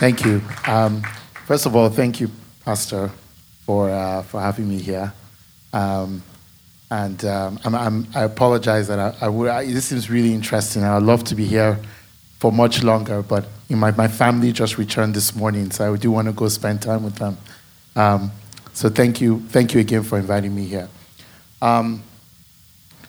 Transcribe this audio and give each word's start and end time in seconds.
Thank 0.00 0.24
you. 0.24 0.40
Um, 0.66 1.02
first 1.44 1.66
of 1.66 1.76
all, 1.76 1.90
thank 1.90 2.22
you, 2.22 2.30
Pastor, 2.64 3.10
for 3.66 3.90
uh, 3.90 4.22
for 4.22 4.40
having 4.40 4.66
me 4.66 4.78
here. 4.78 5.12
Um, 5.74 6.22
and 6.90 7.22
um, 7.26 7.60
I'm, 7.66 7.74
I'm, 7.74 8.06
i 8.14 8.22
apologize 8.22 8.88
that 8.88 8.98
I, 8.98 9.26
I. 9.26 9.58
I, 9.58 9.66
this 9.66 9.84
seems 9.84 10.08
really 10.08 10.32
interesting. 10.32 10.84
I'd 10.84 11.02
love 11.02 11.24
to 11.24 11.34
be 11.34 11.44
here 11.44 11.78
for 12.38 12.50
much 12.50 12.82
longer, 12.82 13.20
but 13.20 13.44
my, 13.68 13.90
my 13.90 14.08
family 14.08 14.52
just 14.52 14.78
returned 14.78 15.12
this 15.12 15.36
morning, 15.36 15.70
so 15.70 15.92
I 15.92 15.96
do 15.98 16.10
want 16.10 16.28
to 16.28 16.32
go 16.32 16.48
spend 16.48 16.80
time 16.80 17.04
with 17.04 17.16
them. 17.16 17.36
Um, 17.94 18.32
so 18.72 18.88
thank 18.88 19.20
you, 19.20 19.40
thank 19.48 19.74
you 19.74 19.80
again 19.80 20.02
for 20.02 20.18
inviting 20.18 20.54
me 20.54 20.64
here. 20.64 20.88
Um, 21.60 22.02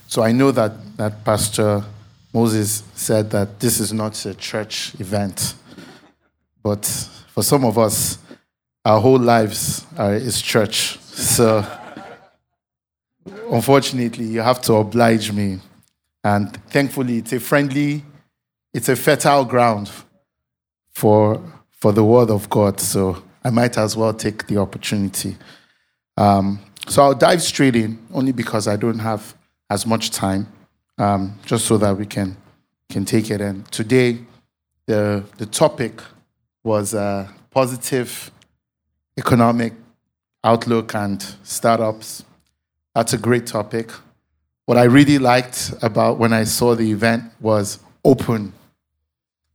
so 0.10 0.24
I 0.24 0.34
know 0.34 0.52
that 0.52 0.98
that 0.98 1.24
Pastor 1.24 1.86
Moses 2.34 2.84
said 2.96 3.30
that 3.32 3.62
this 3.62 3.80
is 3.80 3.94
not 3.94 4.26
a 4.26 4.34
church 4.34 4.94
event, 5.00 5.56
but 6.64 6.86
for 7.28 7.44
some 7.44 7.66
of 7.66 7.78
us, 7.78 8.18
our 8.84 9.00
whole 9.00 9.20
lives 9.20 9.86
are, 9.98 10.16
is 10.16 10.42
church. 10.42 10.98
So 11.00 11.66
unfortunately, 13.52 14.26
you 14.26 14.42
have 14.42 14.62
to 14.62 14.74
oblige 14.74 15.32
me. 15.32 15.60
And 16.24 16.56
thankfully, 16.68 17.18
it's 17.18 17.34
a 17.34 17.40
friendly, 17.40 18.04
it's 18.74 18.90
a 18.90 18.96
fertile 18.96 19.46
ground 19.46 19.92
for, 20.90 21.42
for 21.72 21.92
the 21.92 22.04
word 22.04 22.30
of 22.30 22.50
God. 22.50 22.80
So 22.80 23.24
I 23.44 23.50
might 23.50 23.78
as 23.78 23.98
well 23.98 24.14
take 24.14 24.48
the 24.48 24.58
opportunity. 24.58 25.38
Um, 26.18 26.60
so 26.88 27.04
I'll 27.04 27.16
dive 27.16 27.42
straight 27.42 27.76
in, 27.76 28.00
only 28.14 28.32
because 28.32 28.68
I 28.68 28.76
don't 28.76 29.00
have 29.00 29.36
as 29.70 29.86
much 29.86 30.12
time, 30.12 30.48
um, 30.98 31.40
just 31.46 31.66
so 31.66 31.78
that 31.78 31.98
we 31.98 32.06
can, 32.06 32.36
can 32.90 33.06
take 33.06 33.32
it 33.32 33.42
in. 33.42 33.64
Today, 33.72 34.20
the, 34.86 35.24
the 35.38 35.46
topic 35.46 36.02
was 36.64 36.94
uh, 36.94 37.28
positive 37.50 38.32
economic 39.18 39.74
outlook 40.44 40.96
and 40.96 41.24
startups. 41.44 42.24
That's 42.96 43.14
a 43.14 43.18
great 43.18 43.48
topic. 43.48 43.92
What 44.66 44.78
I 44.78 44.84
really 44.84 45.18
liked 45.18 45.74
about 45.82 46.18
when 46.18 46.34
I 46.34 46.44
saw 46.44 46.76
the 46.76 46.90
event 46.92 47.24
was 47.40 47.80
open 48.04 48.54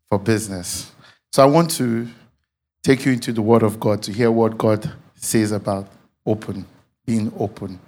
for 0.09 0.19
business. 0.19 0.93
So 1.33 1.43
I 1.43 1.47
want 1.47 1.71
to 1.73 2.09
take 2.83 3.05
you 3.05 3.13
into 3.13 3.33
the 3.33 3.43
Word 3.43 3.63
of 3.63 3.81
God 3.81 4.03
to 4.05 4.13
hear 4.13 4.31
what 4.31 4.57
God 4.57 4.93
says 5.15 5.53
about 5.53 5.89
open, 6.25 6.67
being 7.05 7.33
open. 7.39 7.81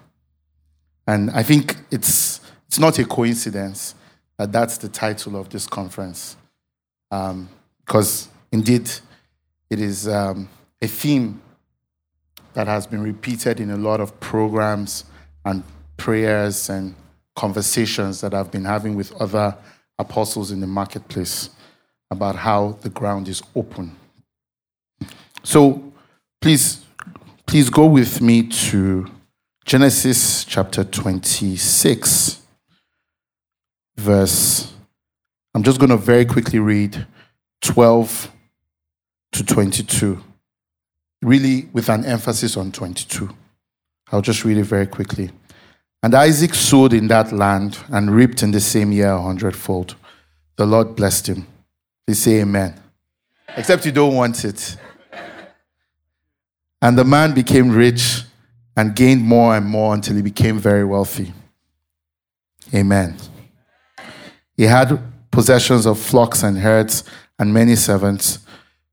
And 1.07 1.31
I 1.31 1.43
think 1.43 1.77
it's, 1.91 2.41
it's 2.67 2.79
not 2.79 2.99
a 2.99 3.05
coincidence 3.05 3.95
that 4.37 4.53
that's 4.53 4.79
the 4.79 4.89
title 4.89 5.37
of 5.37 5.49
this 5.49 5.67
conference. 5.67 6.37
Um, 7.11 7.49
because 7.85 8.29
indeed, 8.53 8.91
it 9.71 9.81
is 9.81 10.09
um, 10.09 10.49
a 10.81 10.87
theme 10.87 11.41
that 12.55 12.67
has 12.67 12.87
been 12.87 13.03
repeated 13.03 13.61
in 13.61 13.71
a 13.71 13.77
lot 13.77 14.01
of 14.01 14.19
programs 14.21 15.05
and 15.45 15.63
prayers 15.97 16.71
and 16.71 16.95
conversations 17.37 18.21
that 18.21 18.35
I've 18.35 18.51
been 18.51 18.65
having 18.65 18.95
with 18.95 19.13
other 19.21 19.57
apostles 19.99 20.51
in 20.51 20.61
the 20.61 20.67
marketplace 20.67 21.51
about 22.11 22.37
how 22.37 22.79
the 22.81 22.89
ground 22.89 23.29
is 23.29 23.43
open. 23.55 23.95
So 25.43 25.93
please, 26.41 26.85
please 27.47 27.71
go 27.71 27.87
with 27.87 28.21
me 28.21 28.49
to 28.49 29.11
Genesis 29.65 30.45
chapter 30.45 30.83
26, 30.83 32.41
verse. 33.97 34.73
I'm 35.55 35.63
just 35.63 35.79
going 35.79 35.91
to 35.91 35.97
very 35.97 36.25
quickly 36.25 36.59
read 36.59 37.07
12 37.61 38.31
to 39.33 39.45
22, 39.45 40.23
really 41.23 41.69
with 41.73 41.89
an 41.89 42.05
emphasis 42.05 42.57
on 42.57 42.73
22. 42.73 43.29
I'll 44.11 44.23
just 44.23 44.45
read 44.45 44.59
it 44.59 44.65
very 44.65 44.87
quickly. 44.87 45.31
And 46.03 46.15
Isaac 46.15 46.55
sowed 46.55 46.93
in 46.93 47.09
that 47.09 47.33
land 47.33 47.79
and 47.89 48.11
reaped 48.11 48.43
in 48.43 48.53
the 48.53 48.61
same 48.61 48.93
year 48.93 49.11
a 49.13 49.21
hundredfold. 49.21 49.97
The 50.57 50.67
Lord 50.67 50.97
blessed 50.97 51.29
him. 51.29 51.47
Please 52.07 52.23
say 52.23 52.41
amen. 52.41 52.81
Except 53.57 53.85
you 53.85 53.93
don't 53.93 54.15
want 54.15 54.45
it. 54.45 54.77
And 56.81 56.97
the 56.97 57.05
man 57.05 57.35
became 57.35 57.71
rich 57.71 58.23
and 58.77 58.95
gained 58.95 59.23
more 59.23 59.57
and 59.57 59.67
more 59.67 59.95
until 59.95 60.15
he 60.15 60.23
became 60.23 60.59
very 60.59 60.85
wealthy. 60.85 61.33
Amen. 62.73 63.17
He 64.57 64.65
had 64.65 65.01
possessions 65.31 65.87
of 65.87 65.99
flocks 65.99 66.43
and 66.43 66.59
herds 66.59 67.03
and 67.39 67.53
many 67.53 67.75
servants, 67.75 68.39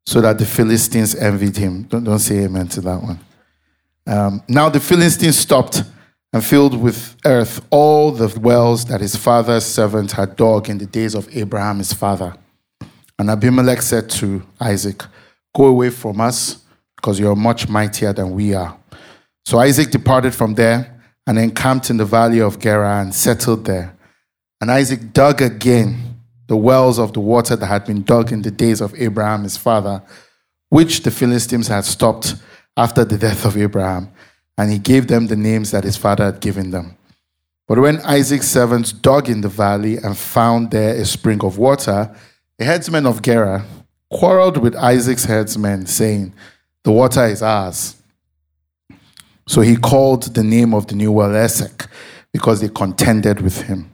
so 0.05 0.21
that 0.21 0.37
the 0.37 0.45
Philistines 0.45 1.15
envied 1.15 1.57
him. 1.57 1.83
Don't, 1.83 2.03
don't 2.03 2.19
say 2.19 2.43
amen 2.43 2.67
to 2.69 2.81
that 2.81 3.01
one. 3.01 3.19
Um, 4.07 4.43
now 4.47 4.69
the 4.69 4.79
Philistines 4.79 5.37
stopped 5.37 5.83
and 6.31 6.43
filled 6.43 6.79
with 6.79 7.15
earth 7.25 7.65
all 7.69 8.11
the 8.11 8.39
wells 8.39 8.85
that 8.85 9.01
his 9.01 9.15
father's 9.15 9.65
servant 9.65 10.11
had 10.11 10.35
dug 10.35 10.69
in 10.69 10.77
the 10.77 10.85
days 10.85 11.15
of 11.15 11.27
Abraham 11.35 11.79
his 11.79 11.93
father. 11.93 12.35
And 13.17 13.29
Abimelech 13.29 13.81
said 13.81 14.09
to 14.11 14.43
Isaac, 14.59 15.03
Go 15.55 15.67
away 15.67 15.89
from 15.89 16.19
us, 16.19 16.63
because 16.97 17.19
you 17.19 17.29
are 17.29 17.35
much 17.35 17.69
mightier 17.69 18.11
than 18.11 18.31
we 18.31 18.53
are. 18.53 18.77
So 19.45 19.59
Isaac 19.59 19.91
departed 19.91 20.35
from 20.35 20.55
there 20.55 21.01
and 21.25 21.39
encamped 21.39 21.89
in 21.89 21.97
the 21.97 22.05
valley 22.05 22.41
of 22.41 22.59
Gerar 22.59 23.01
and 23.01 23.15
settled 23.15 23.65
there. 23.65 23.95
And 24.59 24.69
Isaac 24.69 25.13
dug 25.13 25.41
again 25.41 26.14
the 26.47 26.55
wells 26.55 26.99
of 26.99 27.13
the 27.13 27.19
water 27.19 27.55
that 27.55 27.65
had 27.65 27.85
been 27.85 28.03
dug 28.03 28.31
in 28.31 28.41
the 28.41 28.51
days 28.51 28.81
of 28.81 28.93
Abraham 28.95 29.43
his 29.43 29.57
father, 29.57 30.01
which 30.69 31.01
the 31.01 31.11
Philistines 31.11 31.67
had 31.67 31.85
stopped 31.85 32.35
after 32.77 33.05
the 33.05 33.17
death 33.17 33.45
of 33.45 33.57
Abraham, 33.57 34.11
and 34.57 34.71
he 34.71 34.77
gave 34.77 35.07
them 35.07 35.27
the 35.27 35.35
names 35.35 35.71
that 35.71 35.83
his 35.83 35.97
father 35.97 36.25
had 36.25 36.39
given 36.39 36.71
them. 36.71 36.97
But 37.67 37.79
when 37.79 37.99
Isaac's 38.01 38.47
servants 38.47 38.91
dug 38.91 39.27
in 39.27 39.41
the 39.41 39.49
valley 39.49 39.97
and 39.97 40.15
found 40.17 40.71
there 40.71 40.95
a 40.95 41.05
spring 41.05 41.43
of 41.43 41.57
water, 41.57 42.15
the 42.57 42.65
headsmen 42.65 43.05
of 43.05 43.21
Gerar 43.21 43.65
quarreled 44.11 44.57
with 44.57 44.75
Isaac's 44.75 45.25
headsmen, 45.25 45.87
saying, 45.87 46.33
The 46.83 46.91
water 46.91 47.25
is 47.25 47.41
ours. 47.41 47.95
So 49.47 49.61
he 49.61 49.75
called 49.75 50.33
the 50.35 50.43
name 50.43 50.73
of 50.73 50.87
the 50.87 50.95
new 50.95 51.11
well 51.11 51.35
Esek, 51.35 51.87
because 52.31 52.61
they 52.61 52.69
contended 52.69 53.41
with 53.41 53.63
him. 53.63 53.89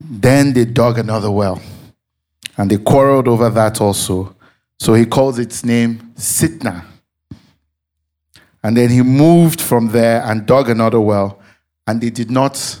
Then 0.00 0.52
they 0.52 0.64
dug 0.64 0.98
another 0.98 1.30
well, 1.30 1.60
and 2.56 2.70
they 2.70 2.78
quarreled 2.78 3.28
over 3.28 3.50
that 3.50 3.80
also. 3.80 4.34
So 4.78 4.94
he 4.94 5.04
calls 5.04 5.38
its 5.38 5.64
name 5.64 6.12
Sitnah 6.16 6.84
and 8.62 8.76
then 8.76 8.90
he 8.90 9.02
moved 9.02 9.60
from 9.60 9.88
there 9.88 10.22
and 10.24 10.46
dug 10.46 10.68
another 10.68 11.00
well, 11.00 11.40
and 11.86 12.00
they 12.00 12.10
did 12.10 12.30
not 12.30 12.78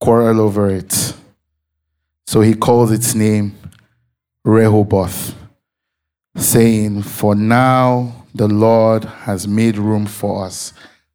quarrel 0.00 0.40
over 0.40 0.68
it. 0.70 1.14
So 2.26 2.40
he 2.40 2.54
calls 2.54 2.90
its 2.90 3.14
name 3.14 3.56
Rehoboth, 4.44 5.34
saying, 6.36 7.02
For 7.02 7.34
now 7.34 8.26
the 8.34 8.48
Lord 8.48 9.04
has 9.04 9.46
made 9.46 9.78
room 9.78 10.06
for 10.06 10.44
us, 10.44 10.72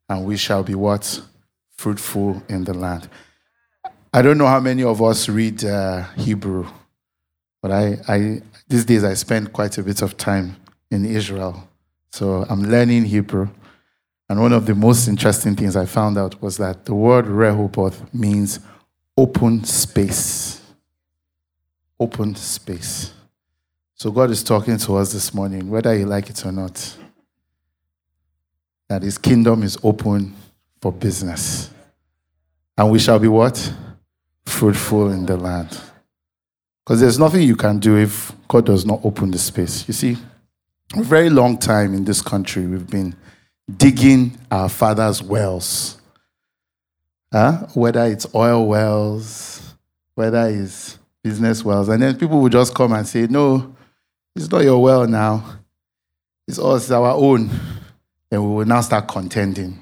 and 0.08 0.24
we 0.24 0.36
shall 0.36 0.62
be 0.62 0.74
what? 0.74 1.20
Fruitful 1.76 2.42
in 2.48 2.64
the 2.64 2.74
land. 2.74 3.08
I 4.12 4.22
don't 4.22 4.38
know 4.38 4.46
how 4.46 4.58
many 4.58 4.82
of 4.82 5.00
us 5.00 5.28
read 5.28 5.64
uh, 5.64 6.02
Hebrew, 6.16 6.66
but 7.62 7.70
I, 7.70 7.98
I, 8.08 8.42
these 8.66 8.84
days 8.84 9.04
I 9.04 9.14
spend 9.14 9.52
quite 9.52 9.78
a 9.78 9.84
bit 9.84 10.02
of 10.02 10.16
time 10.16 10.56
in 10.90 11.04
Israel. 11.04 11.68
So 12.10 12.44
I'm 12.48 12.62
learning 12.64 13.04
Hebrew. 13.04 13.48
And 14.28 14.40
one 14.40 14.52
of 14.52 14.66
the 14.66 14.74
most 14.74 15.06
interesting 15.06 15.54
things 15.54 15.76
I 15.76 15.86
found 15.86 16.18
out 16.18 16.42
was 16.42 16.56
that 16.56 16.86
the 16.86 16.94
word 16.94 17.28
Rehoboth 17.28 18.12
means 18.12 18.58
open 19.16 19.62
space. 19.62 20.60
Open 22.00 22.34
space. 22.34 23.12
So 23.94 24.10
God 24.10 24.30
is 24.30 24.42
talking 24.42 24.76
to 24.78 24.96
us 24.96 25.12
this 25.12 25.32
morning, 25.32 25.70
whether 25.70 25.96
you 25.96 26.06
like 26.06 26.30
it 26.30 26.44
or 26.44 26.50
not, 26.50 26.96
that 28.88 29.02
his 29.02 29.18
kingdom 29.18 29.62
is 29.62 29.78
open 29.84 30.34
for 30.80 30.90
business. 30.90 31.70
And 32.76 32.90
we 32.90 32.98
shall 32.98 33.20
be 33.20 33.28
what? 33.28 33.72
Fruitful 34.50 35.10
in 35.10 35.26
the 35.26 35.36
land. 35.36 35.80
Because 36.84 37.00
there's 37.00 37.18
nothing 37.18 37.42
you 37.42 37.56
can 37.56 37.78
do 37.78 37.96
if 37.96 38.32
God 38.48 38.66
does 38.66 38.84
not 38.84 39.00
open 39.04 39.30
the 39.30 39.38
space. 39.38 39.86
You 39.86 39.94
see, 39.94 40.16
a 40.96 41.02
very 41.02 41.30
long 41.30 41.56
time 41.56 41.94
in 41.94 42.04
this 42.04 42.20
country, 42.20 42.66
we've 42.66 42.90
been 42.90 43.14
digging 43.76 44.36
our 44.50 44.68
father's 44.68 45.22
wells. 45.22 46.00
Huh? 47.32 47.66
Whether 47.74 48.04
it's 48.06 48.26
oil 48.34 48.66
wells, 48.66 49.74
whether 50.14 50.48
it's 50.48 50.98
business 51.22 51.64
wells. 51.64 51.88
And 51.88 52.02
then 52.02 52.18
people 52.18 52.40
will 52.40 52.48
just 52.48 52.74
come 52.74 52.92
and 52.92 53.06
say, 53.06 53.26
No, 53.28 53.74
it's 54.34 54.50
not 54.50 54.64
your 54.64 54.82
well 54.82 55.06
now. 55.06 55.60
It's 56.48 56.58
us, 56.58 56.84
it's 56.84 56.90
our 56.90 57.12
own. 57.12 57.50
And 58.30 58.42
we 58.42 58.56
will 58.56 58.64
now 58.64 58.80
start 58.80 59.06
contending. 59.06 59.78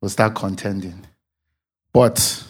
We'll 0.00 0.08
start 0.08 0.34
contending. 0.34 1.06
But 1.92 2.44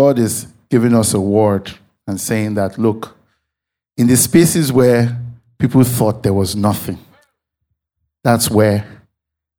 God 0.00 0.18
is 0.18 0.46
giving 0.70 0.94
us 0.94 1.12
a 1.12 1.20
word 1.20 1.70
and 2.06 2.18
saying 2.18 2.54
that, 2.54 2.78
look, 2.78 3.18
in 3.98 4.06
the 4.06 4.16
spaces 4.16 4.72
where 4.72 5.14
people 5.58 5.84
thought 5.84 6.22
there 6.22 6.32
was 6.32 6.56
nothing. 6.56 6.98
That's 8.24 8.50
where 8.50 8.86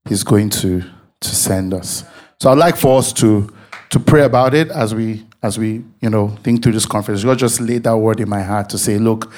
He's 0.10 0.24
going 0.24 0.50
to, 0.62 0.82
to 1.20 1.30
send 1.30 1.76
us. 1.76 2.04
So 2.40 2.50
I'd 2.50 2.58
like 2.58 2.76
for 2.76 2.98
us 2.98 3.14
to, 3.22 3.54
to 3.92 4.00
pray 4.00 4.24
about 4.24 4.56
it 4.56 4.72
as 4.72 4.96
we 4.96 5.24
as 5.44 5.60
we, 5.60 5.84
you 6.02 6.10
know, 6.10 6.30
think 6.44 6.64
through 6.64 6.72
this 6.72 6.88
conference. 6.88 7.24
God 7.24 7.38
just 7.38 7.62
laid 7.62 7.84
that 7.84 7.98
word 7.98 8.20
in 8.20 8.30
my 8.30 8.42
heart 8.42 8.70
to 8.70 8.80
say, 8.80 8.98
look, 8.98 9.32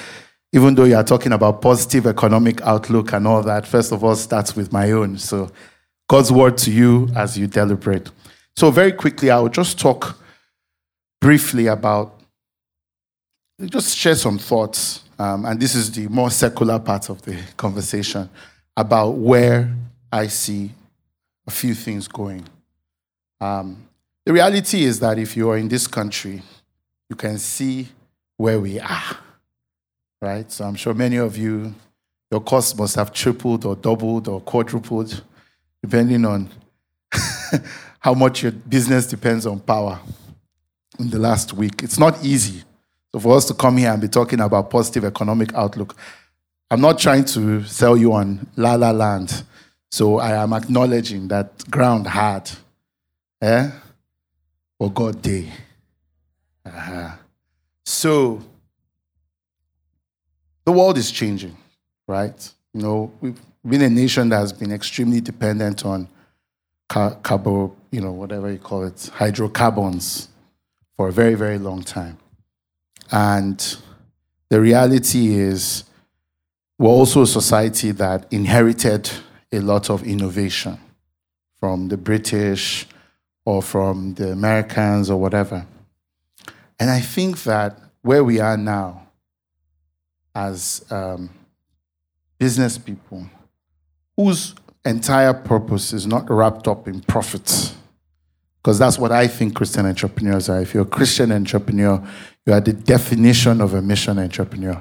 even 0.54 0.74
though 0.74 0.86
you 0.86 0.96
are 0.96 1.04
talking 1.04 1.34
about 1.34 1.62
positive 1.62 2.08
economic 2.08 2.62
outlook 2.62 3.12
and 3.12 3.28
all 3.28 3.42
that, 3.44 3.68
first 3.68 3.92
of 3.92 4.06
all 4.06 4.16
starts 4.16 4.56
with 4.56 4.72
my 4.72 4.92
own. 4.92 5.18
So 5.18 5.52
God's 6.10 6.32
word 6.32 6.58
to 6.60 6.72
you 6.72 7.10
as 7.16 7.38
you 7.38 7.48
deliberate. 7.48 8.10
So 8.56 8.72
very 8.72 8.94
quickly, 8.94 9.32
I 9.32 9.40
will 9.40 9.50
just 9.50 9.78
talk 9.80 10.18
briefly 11.24 11.68
about 11.68 12.20
just 13.68 13.96
share 13.96 14.14
some 14.14 14.38
thoughts, 14.38 15.06
um, 15.18 15.46
and 15.46 15.58
this 15.58 15.74
is 15.74 15.90
the 15.90 16.10
more 16.10 16.30
secular 16.30 16.78
part 16.80 17.10
of 17.10 17.22
the 17.22 17.40
conversation 17.56 18.30
about 18.76 19.12
where 19.12 19.74
I 20.12 20.28
see 20.28 20.72
a 21.48 21.52
few 21.52 21.76
things 21.76 22.10
going. 22.10 22.44
Um, 23.40 23.88
the 24.26 24.34
reality 24.34 24.84
is 24.84 25.00
that 25.00 25.18
if 25.18 25.38
you 25.38 25.50
are 25.50 25.58
in 25.58 25.70
this 25.70 25.88
country, 25.88 26.42
you 27.10 27.16
can 27.16 27.38
see 27.38 27.88
where 28.36 28.60
we 28.60 28.82
are, 28.82 29.18
right? 30.22 30.52
So 30.52 30.66
I'm 30.66 30.76
sure 30.76 30.94
many 30.94 31.16
of 31.16 31.38
you, 31.38 31.74
your 32.32 32.42
costs 32.42 32.78
must 32.78 32.96
have 32.96 33.14
tripled 33.14 33.64
or 33.64 33.78
doubled 33.78 34.28
or 34.28 34.42
quadrupled, 34.42 35.24
depending 35.82 36.26
on 36.26 36.50
how 38.00 38.14
much 38.14 38.44
your 38.44 38.52
business 38.52 39.08
depends 39.08 39.46
on 39.46 39.62
power 39.62 40.02
in 41.00 41.10
the 41.10 41.20
last 41.20 41.54
week. 41.54 41.84
It's 41.84 42.00
not 42.00 42.24
easy 42.24 42.64
so 43.14 43.20
for 43.20 43.38
us 43.38 43.46
to 43.46 43.54
come 43.54 43.78
here 43.78 43.92
and 43.92 44.02
be 44.02 44.08
talking 44.08 44.40
about 44.40 44.72
positive 44.72 45.06
economic 45.06 45.54
outlook, 45.54 45.96
I'm 46.72 46.82
not 46.82 46.98
trying 46.98 47.26
to 47.26 47.64
sell 47.64 47.96
you 47.96 48.14
on 48.14 48.48
la 48.56 48.74
la 48.74 48.90
land. 48.90 49.44
So 49.92 50.18
I 50.18 50.32
am 50.42 50.52
acknowledging 50.54 51.28
that 51.28 51.70
ground 51.70 52.08
hard. 52.08 52.50
Eh? 53.40 53.70
For 54.80 54.92
God 54.92 55.22
day. 55.22 55.52
Uh-huh. 56.66 57.12
So 57.86 58.42
the 60.66 60.72
world 60.72 60.98
is 60.98 61.12
changing, 61.12 61.56
right? 62.08 62.52
You 62.74 62.82
know, 62.82 63.14
we've 63.22 63.40
been 63.68 63.84
a 63.84 63.90
nation 63.90 64.30
that 64.30 64.38
has 64.38 64.52
been 64.52 64.72
extremely 64.72 65.22
dependent 65.22 65.86
on 65.86 66.08
car- 66.90 67.16
carbo, 67.22 67.76
you 67.92 68.02
know, 68.02 68.12
whatever 68.12 68.52
you 68.52 68.58
call 68.58 68.86
it, 68.86 69.12
hydrocarbons 69.14 70.30
for 70.96 71.08
a 71.08 71.12
very, 71.12 71.36
very 71.36 71.58
long 71.58 71.84
time. 71.84 72.18
And 73.12 73.78
the 74.50 74.62
reality 74.62 75.36
is, 75.36 75.84
we're 76.78 76.90
also 76.90 77.22
a 77.22 77.28
society 77.28 77.92
that 77.92 78.26
inherited 78.32 79.10
a 79.52 79.60
lot 79.60 79.90
of 79.90 80.04
innovation 80.04 80.80
from 81.60 81.88
the 81.88 81.98
British 81.98 82.88
or 83.46 83.62
from 83.62 84.16
the 84.16 84.32
Americans 84.32 85.10
or 85.10 85.20
whatever. 85.20 85.66
And 86.80 86.90
I 86.90 87.00
think 87.00 87.44
that 87.44 87.80
where 88.02 88.24
we 88.24 88.40
are 88.40 88.58
now 88.58 89.08
as 90.36 90.84
um, 90.90 91.30
business 92.38 92.78
people, 92.78 93.30
whose 94.18 94.56
entire 94.84 95.34
purpose 95.34 95.94
is 95.94 96.06
not 96.06 96.30
wrapped 96.30 96.68
up 96.68 96.88
in 96.88 97.02
profits, 97.02 97.76
because 98.64 98.80
that's 98.80 98.98
what 98.98 99.12
I 99.12 99.28
think 99.28 99.56
Christian 99.56 99.86
entrepreneurs 99.86 100.48
are. 100.48 100.62
If 100.62 100.74
you're 100.74 100.84
a 100.84 100.86
Christian 100.86 101.34
entrepreneur, 101.34 102.02
you 102.46 102.54
are 102.54 102.62
the 102.62 102.72
definition 102.72 103.60
of 103.60 103.74
a 103.74 103.82
mission 103.82 104.18
entrepreneur. 104.18 104.80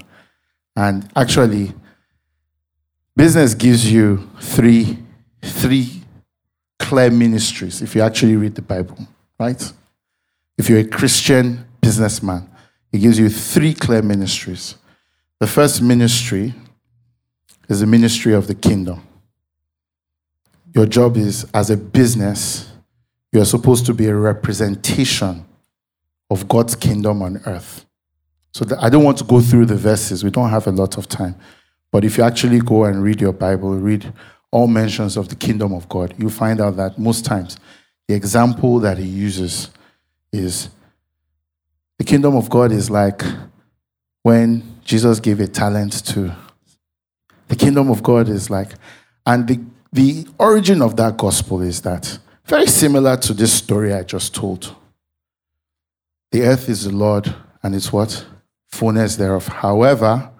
And 0.76 1.11
actually, 1.17 1.73
business 3.17 3.55
gives 3.55 3.90
you 3.90 4.31
three, 4.40 4.99
three 5.43 6.00
clear 6.79 7.11
ministries 7.11 7.82
if 7.82 7.96
you 7.96 8.02
actually 8.02 8.37
read 8.37 8.55
the 8.55 8.62
Bible, 8.62 8.96
right? 9.40 9.73
If 10.56 10.70
you're 10.70 10.79
a 10.79 10.84
Christian 10.84 11.67
businessman, 11.81 12.49
it 12.93 12.99
gives 12.99 13.19
you 13.19 13.29
three 13.29 13.75
clear 13.75 14.00
ministries. 14.00 14.76
The 15.40 15.49
first 15.49 15.82
ministry 15.82 16.55
is 17.69 17.81
the 17.81 17.87
ministry 17.87 18.32
of 18.32 18.46
the 18.46 18.55
kingdom. 18.55 19.05
Your 20.73 20.87
job 20.87 21.17
is, 21.17 21.46
as 21.52 21.69
a 21.69 21.76
business, 21.76 22.72
you 23.32 23.40
are 23.40 23.46
supposed 23.46 23.87
to 23.87 23.94
be 23.94 24.06
a 24.06 24.14
representation 24.14 25.44
of 26.31 26.49
God's 26.49 26.75
kingdom 26.75 27.23
on 27.23 27.40
earth. 27.46 27.87
So 28.52 28.67
I 28.79 28.90
don't 28.90 29.05
want 29.05 29.19
to 29.19 29.25
go 29.25 29.40
through 29.40 29.67
the 29.67 29.76
verses, 29.76 30.23
we 30.23 30.31
don't 30.31 30.50
have 30.50 30.67
a 30.67 30.73
lot 30.73 30.99
of 30.99 31.08
time. 31.08 31.34
But 31.90 32.05
if 32.05 32.19
you 32.19 32.25
actually 32.25 32.61
go 32.61 32.84
and 32.84 33.02
read 33.02 33.20
your 33.20 33.32
Bible, 33.32 33.75
read 33.76 34.12
all 34.50 34.67
mentions 34.67 35.17
of 35.17 35.29
the 35.29 35.37
kingdom 35.37 35.73
of 35.73 35.88
God, 35.88 36.14
you 36.19 36.29
find 36.29 36.61
out 36.61 36.76
that 36.76 36.99
most 36.99 37.25
times 37.25 37.56
the 38.08 38.14
example 38.14 38.79
that 38.81 38.99
he 38.99 39.06
uses 39.06 39.70
is 40.32 40.69
the 41.99 42.05
kingdom 42.05 42.37
of 42.37 42.50
God 42.50 42.73
is 42.73 42.90
like 42.90 43.23
when 44.23 44.81
Jesus 44.84 45.20
gave 45.20 45.40
a 45.40 45.46
talent 45.46 46.05
to. 46.06 46.34
The 47.49 47.56
kingdom 47.56 47.90
of 47.90 48.02
God 48.02 48.29
is 48.29 48.50
like, 48.50 48.70
and 49.26 49.46
the, 49.46 49.61
the 49.93 50.26
origin 50.38 50.82
of 50.82 50.96
that 50.96 51.17
gospel 51.17 51.61
is 51.61 51.82
that 51.82 52.19
very 52.44 52.67
similar 52.67 53.17
to 53.17 53.33
this 53.33 53.53
story 53.53 53.93
I 53.93 54.03
just 54.03 54.35
told. 54.35 54.75
The 56.31 56.43
earth 56.43 56.69
is 56.69 56.85
the 56.85 56.93
Lord 56.93 57.33
and 57.62 57.75
it's 57.75 57.93
what? 57.93 58.27
Fullness 58.69 59.17
thereof. 59.17 59.47
However, 59.47 60.31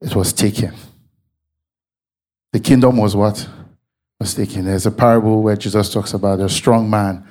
it 0.00 0.14
was 0.14 0.32
taken. 0.32 0.74
The 2.52 2.60
kingdom 2.60 2.98
was 2.98 3.16
what? 3.16 3.48
Was 4.20 4.34
taken. 4.34 4.66
There's 4.66 4.86
a 4.86 4.90
parable 4.90 5.42
where 5.42 5.56
Jesus 5.56 5.92
talks 5.92 6.12
about 6.12 6.40
a 6.40 6.48
strong 6.48 6.88
man 6.88 7.26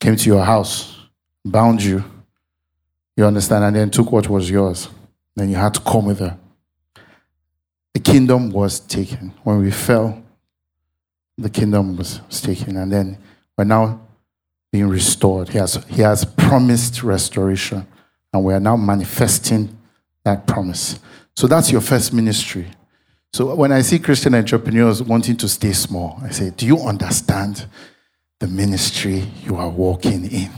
came 0.00 0.16
to 0.16 0.28
your 0.28 0.44
house, 0.44 0.96
bound 1.44 1.82
you, 1.82 2.04
you 3.16 3.24
understand, 3.24 3.64
and 3.64 3.76
then 3.76 3.90
took 3.90 4.10
what 4.12 4.28
was 4.28 4.50
yours. 4.50 4.88
Then 5.36 5.48
you 5.48 5.56
had 5.56 5.74
to 5.74 5.80
come 5.80 6.06
with 6.06 6.18
her. 6.18 6.36
The 7.94 8.00
kingdom 8.00 8.50
was 8.50 8.80
taken. 8.80 9.32
When 9.44 9.60
we 9.60 9.70
fell, 9.70 10.23
the 11.36 11.50
kingdom 11.50 11.96
was, 11.96 12.20
was 12.26 12.40
taken. 12.40 12.76
And 12.76 12.92
then 12.92 13.18
we're 13.56 13.64
now 13.64 14.00
being 14.72 14.88
restored. 14.88 15.48
He 15.48 15.58
has, 15.58 15.84
he 15.88 16.02
has 16.02 16.24
promised 16.24 17.02
restoration, 17.02 17.86
and 18.32 18.44
we 18.44 18.52
are 18.52 18.60
now 18.60 18.76
manifesting 18.76 19.76
that 20.24 20.46
promise. 20.46 20.98
So 21.36 21.46
that's 21.46 21.70
your 21.70 21.80
first 21.80 22.12
ministry. 22.12 22.66
So 23.32 23.54
when 23.54 23.72
I 23.72 23.82
see 23.82 23.98
Christian 23.98 24.34
entrepreneurs 24.34 25.02
wanting 25.02 25.36
to 25.38 25.48
stay 25.48 25.72
small, 25.72 26.18
I 26.22 26.30
say, 26.30 26.50
Do 26.50 26.66
you 26.66 26.78
understand 26.80 27.66
the 28.38 28.46
ministry 28.46 29.24
you 29.44 29.56
are 29.56 29.68
walking 29.68 30.30
in? 30.30 30.50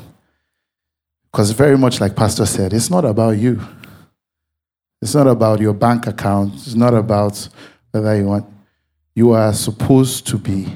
Because 1.31 1.51
very 1.51 1.77
much 1.77 2.01
like 2.01 2.17
Pastor 2.17 2.47
said, 2.47 2.73
it's 2.73 2.91
not 2.91 3.05
about 3.05 3.39
you. 3.39 3.61
It's 5.03 5.15
not 5.15 5.27
about 5.27 5.61
your 5.61 5.75
bank 5.75 6.07
account. 6.07 6.55
It's 6.55 6.75
not 6.75 6.95
about 6.95 7.49
whether 7.91 8.17
you 8.17 8.25
want. 8.25 8.47
You 9.17 9.33
are 9.33 9.53
supposed 9.55 10.27
to 10.29 10.39
be 10.39 10.69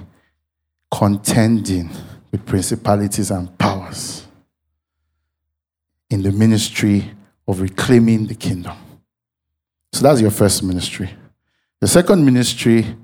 contending 0.91 1.91
with 2.33 2.47
principalities 2.47 3.31
and 3.31 3.57
powers 3.59 4.27
in 6.09 6.23
the 6.23 6.33
ministry 6.33 7.13
of 7.47 7.61
reclaiming 7.61 8.27
the 8.27 8.35
kingdom. 8.35 8.77
So 9.93 10.03
that's 10.03 10.23
your 10.23 10.31
first 10.31 10.63
ministry. 10.63 11.11
The 11.81 11.87
second 11.87 12.25
ministry 12.25 12.97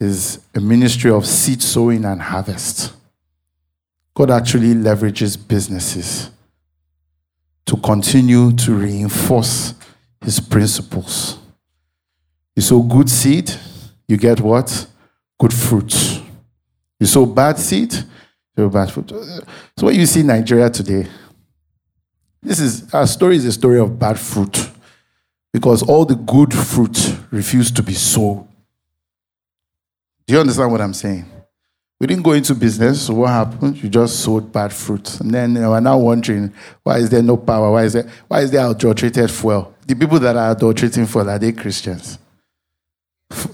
is 0.00 0.40
a 0.52 0.60
ministry 0.60 1.12
of 1.12 1.26
seed 1.26 1.62
sowing 1.62 2.04
and 2.04 2.20
harvest. 2.20 2.92
God 4.14 4.32
actually 4.32 4.74
leverages 4.74 5.36
businesses 5.36 6.28
to 7.66 7.76
continue 7.76 8.50
to 8.52 8.74
reinforce 8.74 9.74
his 10.20 10.40
principles. 10.40 11.38
You 12.56 12.62
sow 12.62 12.82
good 12.82 13.08
seed, 13.08 13.54
you 14.08 14.16
get 14.16 14.40
what? 14.40 14.86
Good 15.38 15.52
fruit. 15.52 16.22
You 17.00 17.06
sow 17.06 17.26
bad 17.26 17.58
seed, 17.58 17.92
so 18.56 18.68
bad 18.68 18.90
fruit. 18.90 19.10
So 19.10 19.86
what 19.86 19.94
you 19.94 20.06
see 20.06 20.20
in 20.20 20.28
Nigeria 20.28 20.70
today, 20.70 21.06
this 22.42 22.60
is 22.60 22.92
our 22.92 23.06
story 23.06 23.36
is 23.36 23.46
a 23.46 23.52
story 23.52 23.78
of 23.78 23.98
bad 23.98 24.18
fruit. 24.18 24.70
Because 25.52 25.82
all 25.82 26.04
the 26.06 26.14
good 26.14 26.54
fruit 26.54 27.16
refused 27.30 27.76
to 27.76 27.82
be 27.82 27.92
sown. 27.92 28.48
Do 30.26 30.34
you 30.34 30.40
understand 30.40 30.72
what 30.72 30.80
I'm 30.80 30.94
saying? 30.94 31.26
We 32.00 32.06
didn't 32.06 32.24
go 32.24 32.32
into 32.32 32.54
business, 32.54 33.06
so 33.06 33.14
what 33.14 33.28
happened? 33.28 33.80
You 33.82 33.88
just 33.88 34.20
sowed 34.20 34.50
bad 34.50 34.72
fruit. 34.72 35.20
And 35.20 35.30
then 35.30 35.54
we're 35.54 35.78
now 35.78 35.98
wondering 35.98 36.52
why 36.82 36.98
is 36.98 37.10
there 37.10 37.22
no 37.22 37.36
power? 37.36 37.70
Why 37.70 37.84
is 37.84 37.92
there 37.92 38.10
why 38.26 38.40
is 38.40 38.50
there 38.50 38.68
adulterated 38.68 39.30
fuel? 39.30 39.74
The 39.86 39.94
people 39.94 40.18
that 40.20 40.36
are 40.36 40.50
adulterating 40.50 41.06
fuel, 41.06 41.28
are 41.28 41.38
they 41.38 41.52
Christians? 41.52 42.18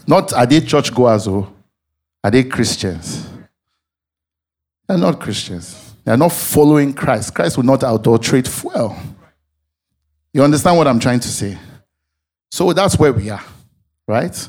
Not 0.07 0.33
are 0.33 0.47
they 0.47 0.61
churchgoers 0.61 1.26
or 1.26 1.45
oh? 1.45 1.52
are 2.25 2.30
they 2.30 2.45
Christians? 2.45 3.28
They're 4.87 4.99
not 4.99 5.21
Christians. 5.21 5.95
They're 6.04 6.16
not 6.16 6.33
following 6.33 6.95
Christ. 6.95 7.35
Christ 7.35 7.57
will 7.57 7.64
not 7.64 7.83
adulterate 7.83 8.64
well. 8.64 8.99
You 10.33 10.42
understand 10.42 10.78
what 10.78 10.87
I'm 10.87 10.99
trying 10.99 11.21
to 11.21 11.28
say? 11.28 11.59
So 12.50 12.73
that's 12.73 12.99
where 12.99 13.12
we 13.12 13.28
are, 13.28 13.45
right? 14.07 14.49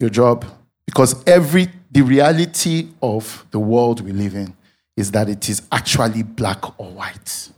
Your 0.00 0.10
job, 0.10 0.44
because 0.86 1.22
every 1.26 1.68
the 1.90 2.02
reality 2.02 2.88
of 3.00 3.46
the 3.52 3.58
world 3.60 4.00
we 4.00 4.10
live 4.10 4.34
in 4.34 4.56
is 4.96 5.12
that 5.12 5.28
it 5.28 5.48
is 5.48 5.62
actually 5.70 6.24
black 6.24 6.78
or 6.80 6.90
white. 6.90 7.50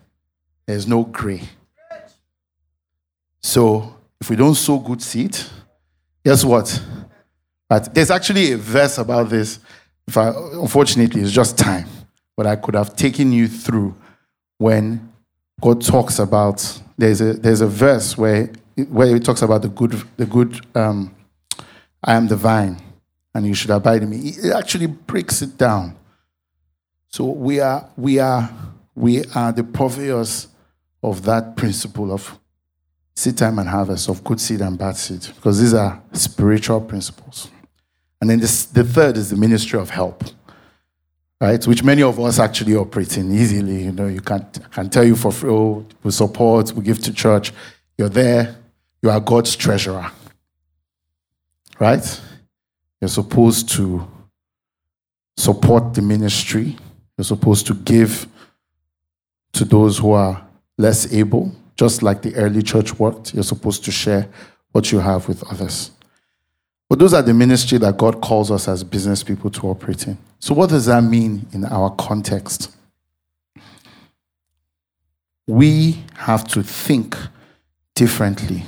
There's 0.66 0.86
no 0.86 1.04
gray. 1.04 1.42
So 3.40 3.96
if 4.20 4.28
we 4.28 4.36
don't 4.36 4.54
sow 4.54 4.78
good 4.78 5.00
seed, 5.00 5.38
guess 6.26 6.45
what? 6.45 6.83
But 7.68 7.95
there's 7.95 8.11
actually 8.11 8.50
a 8.50 8.56
verse 8.56 8.99
about 8.99 9.30
this. 9.30 9.61
I, 10.16 10.33
unfortunately, 10.54 11.23
it's 11.23 11.30
just 11.30 11.56
time, 11.56 11.87
but 12.37 12.49
I 12.49 12.56
could 12.56 12.75
have 12.75 12.97
taken 12.97 13.30
you 13.30 13.47
through 13.47 13.95
when 14.59 15.12
God 15.61 15.83
talks 15.83 16.18
about. 16.18 16.83
There's 16.99 17.21
a 17.21 17.35
there's 17.35 17.61
a 17.61 17.68
verse 17.68 18.18
where 18.18 18.50
where 18.88 19.14
he 19.14 19.21
talks 19.21 19.42
about 19.42 19.62
the 19.62 19.68
good 19.68 20.02
the 20.16 20.26
good. 20.26 20.66
Um, 20.75 21.14
I 22.02 22.14
am 22.14 22.26
the 22.26 22.37
vine, 22.37 22.83
and 23.33 23.47
you 23.47 23.54
should 23.54 23.71
abide 23.71 24.02
in 24.02 24.11
me. 24.11 24.16
It 24.16 24.52
actually 24.52 24.87
breaks 24.87 25.42
it 25.42 25.56
down. 25.56 25.97
So 27.09 27.25
we 27.26 27.61
are 27.61 27.88
we 27.97 28.18
are 28.18 28.50
we 28.97 29.25
are 29.26 29.52
the 29.52 29.62
purveyors 29.62 30.49
of 31.04 31.25
that 31.25 31.56
principle 31.56 32.12
of 32.12 32.37
seed 33.16 33.37
time 33.37 33.58
and 33.58 33.68
harvest, 33.68 34.08
of 34.08 34.23
good 34.23 34.40
seed 34.40 34.61
and 34.61 34.78
bad 34.78 34.96
seed, 34.96 35.26
because 35.35 35.58
these 35.58 35.75
are 35.75 36.00
spiritual 36.12 36.80
principles. 36.80 37.50
And 38.20 38.30
then 38.30 38.38
this, 38.40 38.66
the 38.66 38.85
third 38.85 39.16
is 39.16 39.30
the 39.30 39.37
ministry 39.37 39.80
of 39.80 39.90
help, 39.90 40.23
right? 41.40 41.66
Which 41.66 41.82
many 41.82 42.02
of 42.02 42.20
us 42.20 42.38
actually 42.38 42.76
operate 42.76 43.16
in 43.16 43.32
easily. 43.32 43.85
You 43.85 43.92
know, 43.92 44.06
you 44.06 44.20
can't 44.20 44.70
can 44.70 44.90
tell 44.90 45.04
you 45.04 45.16
for 45.16 45.32
free, 45.32 45.50
oh, 45.50 45.87
we 46.02 46.11
support, 46.11 46.73
we 46.73 46.85
give 46.85 47.00
to 47.02 47.12
church. 47.12 47.52
You're 47.96 48.11
there, 48.11 48.56
you 49.02 49.11
are 49.11 49.20
God's 49.20 49.56
treasurer, 49.56 50.11
right? 51.80 52.20
You're 53.00 53.08
supposed 53.08 53.70
to 53.70 54.06
support 55.37 55.94
the 55.94 56.02
ministry. 56.02 56.76
You're 57.16 57.25
supposed 57.25 57.66
to 57.68 57.75
give 57.75 58.26
to 59.52 59.64
those 59.64 59.99
who 59.99 60.12
are 60.12 60.46
less 60.76 61.11
able, 61.14 61.52
just 61.76 62.02
like 62.02 62.23
the 62.23 62.35
early 62.37 62.62
church 62.62 62.99
worked. 62.99 63.35
You're 63.35 63.42
supposed 63.42 63.85
to 63.85 63.92
share 63.92 64.28
what 64.73 64.92
you 64.92 64.99
have 64.99 65.28
with 65.28 65.42
others. 65.50 65.90
But 66.88 66.99
those 66.99 67.14
are 67.14 67.23
the 67.23 67.35
ministry 67.35 67.78
that 67.78 67.97
God 67.97 68.21
calls 68.21 68.50
us 68.50 68.68
as 68.68 68.85
business 68.85 69.23
people 69.23 69.50
to 69.50 69.68
operate 69.68 70.06
in. 70.06 70.18
So, 70.38 70.54
what 70.54 70.71
does 70.71 70.87
that 70.87 71.02
mean 71.02 71.47
in 71.52 71.64
our 71.64 71.90
context? 71.90 72.71
We 75.47 76.04
have 76.14 76.47
to 76.49 76.62
think 76.62 77.16
differently 77.95 78.64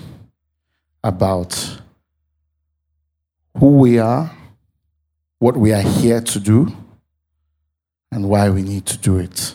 about 1.04 1.78
who 3.58 3.78
we 3.78 3.98
are, 3.98 4.30
what 5.38 5.56
we 5.56 5.72
are 5.72 5.82
here 5.82 6.20
to 6.20 6.40
do, 6.40 6.76
and 8.10 8.28
why 8.28 8.50
we 8.50 8.62
need 8.62 8.86
to 8.86 8.98
do 8.98 9.18
it. 9.18 9.54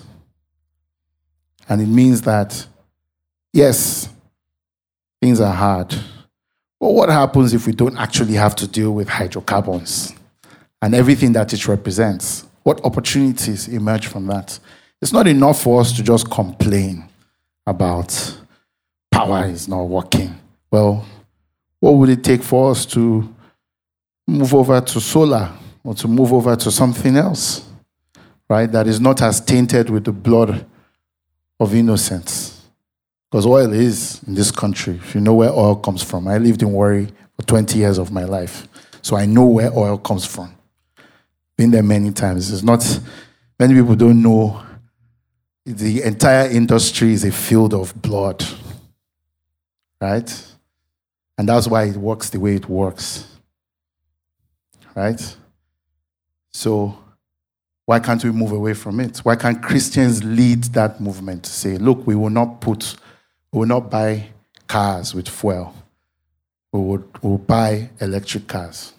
And 1.68 1.82
it 1.82 1.88
means 1.88 2.22
that, 2.24 2.68
yes, 3.54 4.10
things 5.22 5.40
are 5.40 5.54
hard 5.54 5.96
but 6.84 6.96
what 6.96 7.08
happens 7.08 7.54
if 7.54 7.66
we 7.66 7.72
don't 7.72 7.98
actually 7.98 8.34
have 8.34 8.58
to 8.58 8.68
deal 8.68 8.92
with 8.92 9.08
hydrocarbons 9.08 10.14
and 10.82 10.94
everything 10.94 11.32
that 11.32 11.54
it 11.54 11.66
represents? 11.66 12.46
What 12.64 12.84
opportunities 12.84 13.70
emerge 13.70 14.08
from 14.08 14.28
that? 14.28 14.60
It's 15.02 15.14
not 15.14 15.26
enough 15.26 15.62
for 15.62 15.80
us 15.80 15.94
to 15.94 16.04
just 16.04 16.30
complain 16.30 17.08
about 17.66 18.38
power 19.12 19.46
is 19.46 19.70
not 19.70 19.84
working. 19.84 20.36
Well, 20.72 21.06
what 21.80 21.92
would 21.92 22.10
it 22.10 22.22
take 22.22 22.44
for 22.44 22.72
us 22.72 22.86
to 22.88 23.34
move 24.28 24.54
over 24.54 24.82
to 24.82 25.00
solar 25.00 25.54
or 25.86 25.94
to 25.94 26.08
move 26.10 26.34
over 26.34 26.58
to 26.58 26.70
something 26.70 27.16
else, 27.16 27.66
right? 28.50 28.70
That 28.70 28.88
is 28.88 29.00
not 29.00 29.22
as 29.22 29.40
tainted 29.40 29.90
with 29.90 30.04
the 30.04 30.12
blood 30.12 30.66
of 31.62 31.74
innocence. 31.74 32.63
Because 33.34 33.48
oil 33.48 33.74
is 33.74 34.22
in 34.28 34.36
this 34.36 34.52
country. 34.52 34.94
If 34.94 35.16
you 35.16 35.22
know 35.22 35.34
where 35.34 35.50
oil 35.50 35.76
comes 35.76 36.04
from, 36.04 36.28
I 36.28 36.38
lived 36.38 36.62
in 36.62 36.72
Warri 36.72 37.08
for 37.36 37.42
20 37.48 37.80
years 37.80 37.98
of 37.98 38.12
my 38.12 38.26
life. 38.26 38.68
So 39.02 39.16
I 39.16 39.26
know 39.26 39.48
where 39.48 39.76
oil 39.76 39.98
comes 39.98 40.24
from. 40.24 40.54
Been 41.58 41.72
there 41.72 41.82
many 41.82 42.12
times. 42.12 42.54
It's 42.54 42.62
not, 42.62 42.86
many 43.58 43.74
people 43.74 43.96
don't 43.96 44.22
know 44.22 44.64
the 45.66 46.04
entire 46.04 46.48
industry 46.48 47.12
is 47.12 47.24
a 47.24 47.32
field 47.32 47.74
of 47.74 48.00
blood. 48.00 48.46
Right? 50.00 50.54
And 51.36 51.50
that's 51.50 51.68
why 51.68 51.86
it 51.86 51.98
works 51.98 52.30
the 52.30 52.40
way 52.40 52.54
it 52.54 52.70
works. 52.70 53.26
Right? 54.94 55.36
So, 56.52 57.00
why 57.88 58.00
can't 58.00 58.24
we 58.24 58.30
move 58.30 58.52
away 58.52 58.76
from 58.76 59.00
it? 59.00 59.18
Why 59.24 59.36
can't 59.36 59.60
Christians 59.60 60.24
lead 60.24 60.66
that 60.76 61.02
movement 61.02 61.46
to 61.46 61.50
say, 61.50 61.80
look, 61.80 62.06
we 62.06 62.14
will 62.14 62.30
not 62.30 62.62
put 62.62 62.96
we 63.54 63.60
will 63.60 63.68
not 63.68 63.92
buy 63.92 64.30
cars 64.68 65.14
with 65.14 65.30
fuel. 65.30 65.74
We 66.72 66.80
will, 66.80 67.06
we 67.22 67.30
will 67.30 67.38
buy 67.38 67.92
electric 68.02 68.48
cars. 68.48 68.94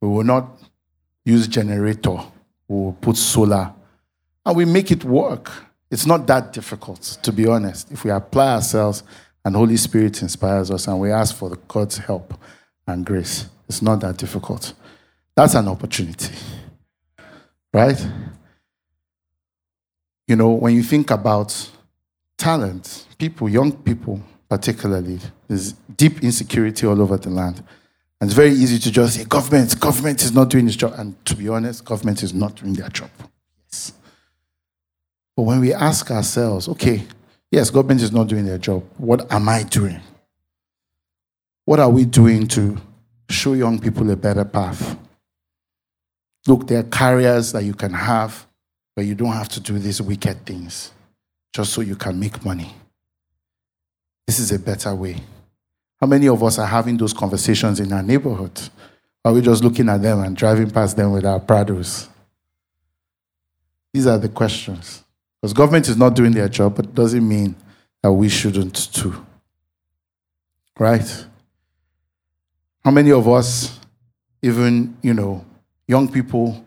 We 0.00 0.08
will 0.08 0.24
not 0.24 0.58
use 1.22 1.46
generator. 1.46 2.18
We 2.66 2.76
will 2.76 2.92
put 2.94 3.18
solar. 3.18 3.74
And 4.46 4.56
we 4.56 4.64
make 4.64 4.90
it 4.90 5.04
work. 5.04 5.52
It's 5.90 6.06
not 6.06 6.26
that 6.28 6.54
difficult, 6.54 7.02
to 7.22 7.30
be 7.30 7.46
honest. 7.46 7.92
If 7.92 8.04
we 8.04 8.10
apply 8.10 8.54
ourselves 8.54 9.02
and 9.44 9.54
Holy 9.54 9.76
Spirit 9.76 10.22
inspires 10.22 10.70
us 10.70 10.88
and 10.88 10.98
we 10.98 11.10
ask 11.10 11.36
for 11.36 11.54
God's 11.68 11.98
help 11.98 12.32
and 12.86 13.04
grace, 13.04 13.50
it's 13.68 13.82
not 13.82 14.00
that 14.00 14.16
difficult. 14.16 14.72
That's 15.34 15.54
an 15.54 15.68
opportunity. 15.68 16.34
Right? 17.74 18.02
You 20.26 20.36
know, 20.36 20.52
when 20.52 20.74
you 20.74 20.82
think 20.82 21.10
about 21.10 21.70
talent, 22.38 23.06
people, 23.18 23.48
young 23.48 23.72
people 23.72 24.22
particularly, 24.48 25.18
there's 25.46 25.72
deep 25.72 26.22
insecurity 26.22 26.86
all 26.86 27.02
over 27.02 27.18
the 27.18 27.28
land. 27.28 27.62
And 28.20 28.28
it's 28.28 28.34
very 28.34 28.50
easy 28.50 28.78
to 28.78 28.90
just 28.90 29.16
say, 29.16 29.24
government, 29.24 29.78
government 29.78 30.22
is 30.22 30.32
not 30.32 30.48
doing 30.48 30.66
its 30.66 30.76
job. 30.76 30.94
And 30.96 31.22
to 31.26 31.36
be 31.36 31.48
honest, 31.48 31.84
government 31.84 32.22
is 32.22 32.32
not 32.32 32.56
doing 32.56 32.72
their 32.72 32.88
job. 32.88 33.10
Yes. 33.66 33.92
But 35.36 35.42
when 35.42 35.60
we 35.60 35.72
ask 35.72 36.10
ourselves, 36.10 36.68
okay, 36.68 37.04
yes, 37.50 37.70
government 37.70 38.00
is 38.00 38.10
not 38.10 38.28
doing 38.28 38.46
their 38.46 38.58
job. 38.58 38.82
What 38.96 39.30
am 39.30 39.48
I 39.48 39.62
doing? 39.64 40.00
What 41.64 41.78
are 41.78 41.90
we 41.90 42.06
doing 42.06 42.48
to 42.48 42.78
show 43.28 43.52
young 43.52 43.78
people 43.78 44.10
a 44.10 44.16
better 44.16 44.44
path? 44.44 44.96
Look, 46.46 46.66
there 46.66 46.80
are 46.80 46.84
careers 46.84 47.52
that 47.52 47.62
you 47.64 47.74
can 47.74 47.92
have 47.92 48.46
where 48.94 49.04
you 49.04 49.14
don't 49.14 49.32
have 49.32 49.50
to 49.50 49.60
do 49.60 49.78
these 49.78 50.00
wicked 50.00 50.46
things 50.46 50.92
just 51.52 51.72
so 51.72 51.80
you 51.80 51.96
can 51.96 52.18
make 52.18 52.44
money. 52.44 52.72
This 54.26 54.38
is 54.38 54.52
a 54.52 54.58
better 54.58 54.94
way. 54.94 55.16
How 56.00 56.06
many 56.06 56.28
of 56.28 56.42
us 56.42 56.58
are 56.58 56.66
having 56.66 56.96
those 56.96 57.12
conversations 57.12 57.80
in 57.80 57.92
our 57.92 58.02
neighborhood? 58.02 58.60
Are 59.24 59.32
we 59.32 59.40
just 59.40 59.64
looking 59.64 59.88
at 59.88 60.02
them 60.02 60.20
and 60.20 60.36
driving 60.36 60.70
past 60.70 60.96
them 60.96 61.12
with 61.12 61.24
our 61.24 61.40
Prados? 61.40 62.08
These 63.92 64.06
are 64.06 64.18
the 64.18 64.28
questions. 64.28 65.02
Because 65.40 65.52
government 65.52 65.88
is 65.88 65.96
not 65.96 66.14
doing 66.14 66.32
their 66.32 66.48
job, 66.48 66.76
but 66.76 66.86
it 66.86 66.94
doesn't 66.94 67.26
mean 67.26 67.56
that 68.02 68.12
we 68.12 68.28
shouldn't 68.28 68.92
too. 68.92 69.24
Right? 70.78 71.26
How 72.84 72.90
many 72.90 73.10
of 73.10 73.26
us, 73.28 73.78
even, 74.40 74.96
you 75.02 75.14
know, 75.14 75.44
young 75.86 76.10
people 76.10 76.64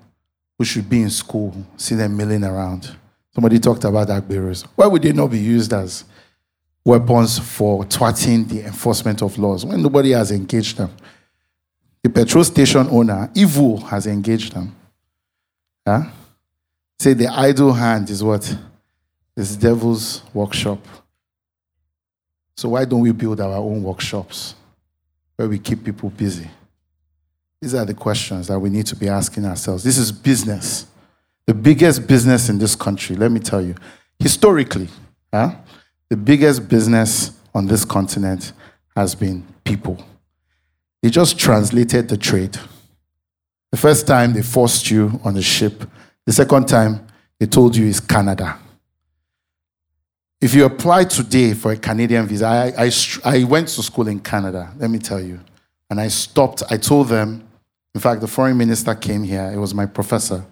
who 0.57 0.65
should 0.65 0.89
be 0.89 1.01
in 1.01 1.09
school, 1.09 1.55
see 1.77 1.95
them 1.95 2.17
milling 2.17 2.43
around? 2.43 2.95
Somebody 3.33 3.59
talked 3.59 3.83
about 3.83 4.09
agberos. 4.09 4.65
Why 4.75 4.87
would 4.87 5.01
they 5.01 5.13
not 5.13 5.27
be 5.27 5.39
used 5.39 5.71
as 5.71 6.03
weapons 6.83 7.39
for 7.39 7.85
thwarting 7.85 8.45
the 8.45 8.65
enforcement 8.65 9.21
of 9.21 9.37
laws 9.37 9.65
when 9.65 9.81
nobody 9.81 10.11
has 10.11 10.31
engaged 10.31 10.77
them? 10.77 10.91
The 12.03 12.09
petrol 12.09 12.43
station 12.43 12.87
owner, 12.89 13.29
evil, 13.35 13.79
has 13.81 14.07
engaged 14.07 14.53
them. 14.53 14.75
Huh? 15.87 16.03
Say 16.99 17.13
the 17.13 17.27
idle 17.27 17.73
hand 17.73 18.09
is 18.09 18.23
what? 18.23 18.55
Is 19.37 19.55
devil's 19.55 20.21
workshop. 20.33 20.79
So 22.57 22.69
why 22.69 22.85
don't 22.85 22.99
we 22.99 23.11
build 23.11 23.39
our 23.39 23.55
own 23.55 23.81
workshops 23.81 24.55
where 25.35 25.47
we 25.47 25.57
keep 25.57 25.83
people 25.83 26.09
busy? 26.09 26.49
These 27.61 27.75
are 27.75 27.85
the 27.85 27.93
questions 27.93 28.47
that 28.47 28.59
we 28.59 28.69
need 28.69 28.87
to 28.87 28.95
be 28.95 29.07
asking 29.07 29.45
ourselves. 29.45 29.83
This 29.83 29.97
is 29.97 30.11
business 30.11 30.87
the 31.51 31.55
biggest 31.55 32.07
business 32.07 32.47
in 32.47 32.57
this 32.59 32.77
country, 32.77 33.13
let 33.13 33.29
me 33.29 33.37
tell 33.37 33.61
you, 33.61 33.75
historically, 34.19 34.87
huh, 35.33 35.53
the 36.09 36.15
biggest 36.15 36.69
business 36.69 37.31
on 37.53 37.67
this 37.67 37.83
continent 37.83 38.53
has 38.95 39.15
been 39.15 39.45
people. 39.65 40.01
They 41.01 41.09
just 41.09 41.37
translated 41.37 42.07
the 42.07 42.15
trade. 42.15 42.57
The 43.69 43.77
first 43.77 44.07
time 44.07 44.31
they 44.31 44.43
forced 44.43 44.89
you 44.89 45.19
on 45.25 45.35
a 45.35 45.41
ship, 45.41 45.83
the 46.25 46.31
second 46.31 46.69
time 46.69 47.05
they 47.37 47.47
told 47.47 47.75
you 47.75 47.85
it's 47.85 47.99
Canada. 47.99 48.57
If 50.39 50.53
you 50.53 50.63
apply 50.63 51.03
today 51.03 51.53
for 51.53 51.73
a 51.73 51.77
Canadian 51.77 52.27
visa, 52.27 52.45
I, 52.45 52.85
I, 52.85 52.91
I 53.25 53.43
went 53.43 53.67
to 53.67 53.83
school 53.83 54.07
in 54.07 54.21
Canada, 54.21 54.71
let 54.77 54.89
me 54.89 54.99
tell 54.99 55.19
you. 55.19 55.41
And 55.89 55.99
I 55.99 56.07
stopped, 56.07 56.63
I 56.69 56.77
told 56.77 57.09
them, 57.09 57.45
in 57.93 57.99
fact, 57.99 58.21
the 58.21 58.27
foreign 58.27 58.57
minister 58.57 58.95
came 58.95 59.23
here, 59.23 59.51
it 59.53 59.57
was 59.57 59.73
my 59.73 59.85
professor, 59.85 60.45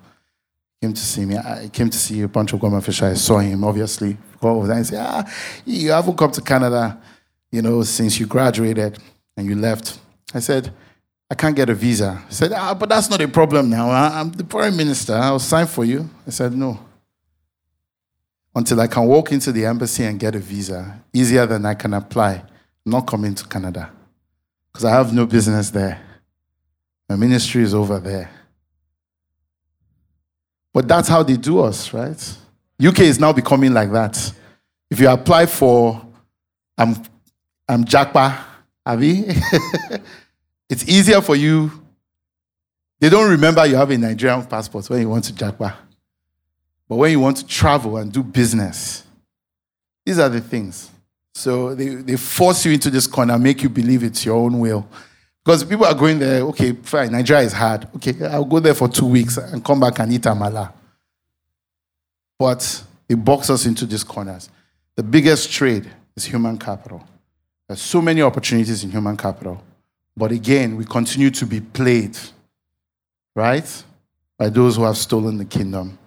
came 0.82 0.94
to 0.94 1.02
see 1.02 1.26
me. 1.26 1.38
I 1.38 1.70
came 1.72 1.90
to 1.90 1.98
see 1.98 2.22
a 2.22 2.28
bunch 2.28 2.54
of 2.54 2.60
government 2.60 2.84
officials. 2.84 3.12
I 3.12 3.16
saw 3.16 3.40
him, 3.40 3.64
obviously. 3.64 4.18
Go 4.40 4.50
over 4.50 4.68
there 4.68 4.78
and 4.78 4.88
say, 4.88 4.98
ah, 5.00 5.24
you 5.66 5.92
haven't 5.92 6.18
come 6.18 6.32
to 6.32 6.42
Canada, 6.42 6.98
you 7.52 7.62
know, 7.62 7.84
since 7.84 8.20
you 8.20 8.26
graduated 8.26 8.98
and 9.36 9.48
you 9.48 9.56
left. 9.56 10.00
I 10.34 10.40
said, 10.40 10.74
I 11.30 11.36
can't 11.36 11.56
get 11.56 11.70
a 11.70 11.74
visa. 11.74 12.24
He 12.30 12.34
said, 12.34 12.54
ah, 12.54 12.74
but 12.74 12.90
that's 12.90 13.10
not 13.10 13.22
a 13.22 13.28
problem 13.28 13.70
now. 13.70 13.90
I'm 13.92 14.32
the 14.32 14.46
foreign 14.46 14.78
minister. 14.78 15.14
I'll 15.14 15.40
sign 15.40 15.68
for 15.68 15.84
you. 15.84 16.10
I 16.26 16.30
said, 16.30 16.54
no. 16.54 16.80
Until 18.56 18.80
I 18.82 18.88
can 18.88 19.06
walk 19.06 19.32
into 19.32 19.52
the 19.52 19.66
embassy 19.66 20.04
and 20.06 20.20
get 20.20 20.36
a 20.36 20.40
visa, 20.40 21.02
easier 21.14 21.46
than 21.46 21.66
I 21.66 21.74
can 21.74 21.94
apply, 21.94 22.44
not 22.86 23.06
coming 23.06 23.36
to 23.36 23.46
Canada 23.48 23.92
because 24.72 24.86
I 24.86 24.92
have 24.92 25.14
no 25.14 25.26
business 25.26 25.70
there. 25.70 26.02
My 27.10 27.16
ministry 27.16 27.64
is 27.64 27.74
over 27.74 28.00
there. 28.00 28.30
But 30.74 30.88
that's 30.88 31.08
how 31.08 31.24
they 31.24 31.38
do 31.38 31.60
us, 31.60 31.94
right? 31.94 32.38
UK 32.84 33.00
is 33.00 33.20
now 33.20 33.34
becoming 33.34 33.74
like 33.74 33.92
that. 33.92 34.34
If 34.90 35.00
you 35.00 35.10
apply 35.10 35.46
for 35.46 36.06
I'm 36.78 36.96
I'm 37.68 37.84
japa, 37.84 38.38
Abi, 38.86 39.26
it's 40.70 40.88
easier 40.88 41.22
for 41.22 41.36
you. 41.36 41.72
They 43.00 43.10
don't 43.10 43.30
remember 43.30 43.66
you 43.66 43.76
have 43.76 43.92
a 43.92 43.98
Nigerian 43.98 44.46
passport 44.46 44.90
when 44.90 45.02
you 45.02 45.10
want 45.10 45.26
to 45.26 45.34
japa. 45.34 45.76
But 46.88 46.96
when 46.96 47.12
you 47.12 47.20
want 47.20 47.38
to 47.38 47.46
travel 47.46 47.98
and 47.98 48.12
do 48.12 48.24
business, 48.24 49.04
these 50.06 50.18
are 50.18 50.30
the 50.30 50.42
things. 50.42 50.90
So 51.36 51.76
they, 51.76 51.90
they 51.96 52.18
force 52.18 52.66
you 52.66 52.72
into 52.72 52.90
this 52.90 53.06
corner, 53.06 53.38
make 53.38 53.62
you 53.62 53.70
believe 53.70 54.04
it's 54.04 54.26
your 54.26 54.38
own 54.38 54.60
will. 54.60 54.88
Because 55.44 55.64
people 55.64 55.86
are 55.86 55.96
going 55.96 56.20
there, 56.20 56.42
okay, 56.42 56.74
fine, 56.74 57.12
Nigeria 57.12 57.44
is 57.44 57.54
hard. 57.54 57.88
Okay, 57.96 58.26
I'll 58.26 58.46
go 58.46 58.60
there 58.60 58.74
for 58.74 58.88
two 58.88 59.06
weeks 59.06 59.38
and 59.38 59.64
come 59.64 59.80
back 59.80 60.00
and 60.00 60.12
eat 60.12 60.22
amala. 60.24 60.72
But 62.38 62.84
they 63.08 63.16
box 63.16 63.50
us 63.50 63.66
into 63.66 63.86
these 63.86 64.04
corners. 64.04 64.50
The 64.96 65.04
biggest 65.04 65.52
trade 65.52 65.90
is 66.16 66.26
human 66.26 66.58
capital. 66.58 67.04
There's 67.68 67.82
so 67.82 68.02
many 68.02 68.22
opportunities 68.22 68.84
in 68.84 68.92
human 68.92 69.16
capital. 69.16 69.64
But 70.16 70.32
again, 70.32 70.76
we 70.76 70.86
continue 70.86 71.30
to 71.32 71.46
be 71.46 71.62
played, 71.62 72.18
right? 73.36 73.84
By 74.38 74.50
those 74.50 74.76
who 74.76 74.84
have 74.84 74.98
stolen 74.98 75.38
the 75.38 75.46
kingdom. 75.46 75.98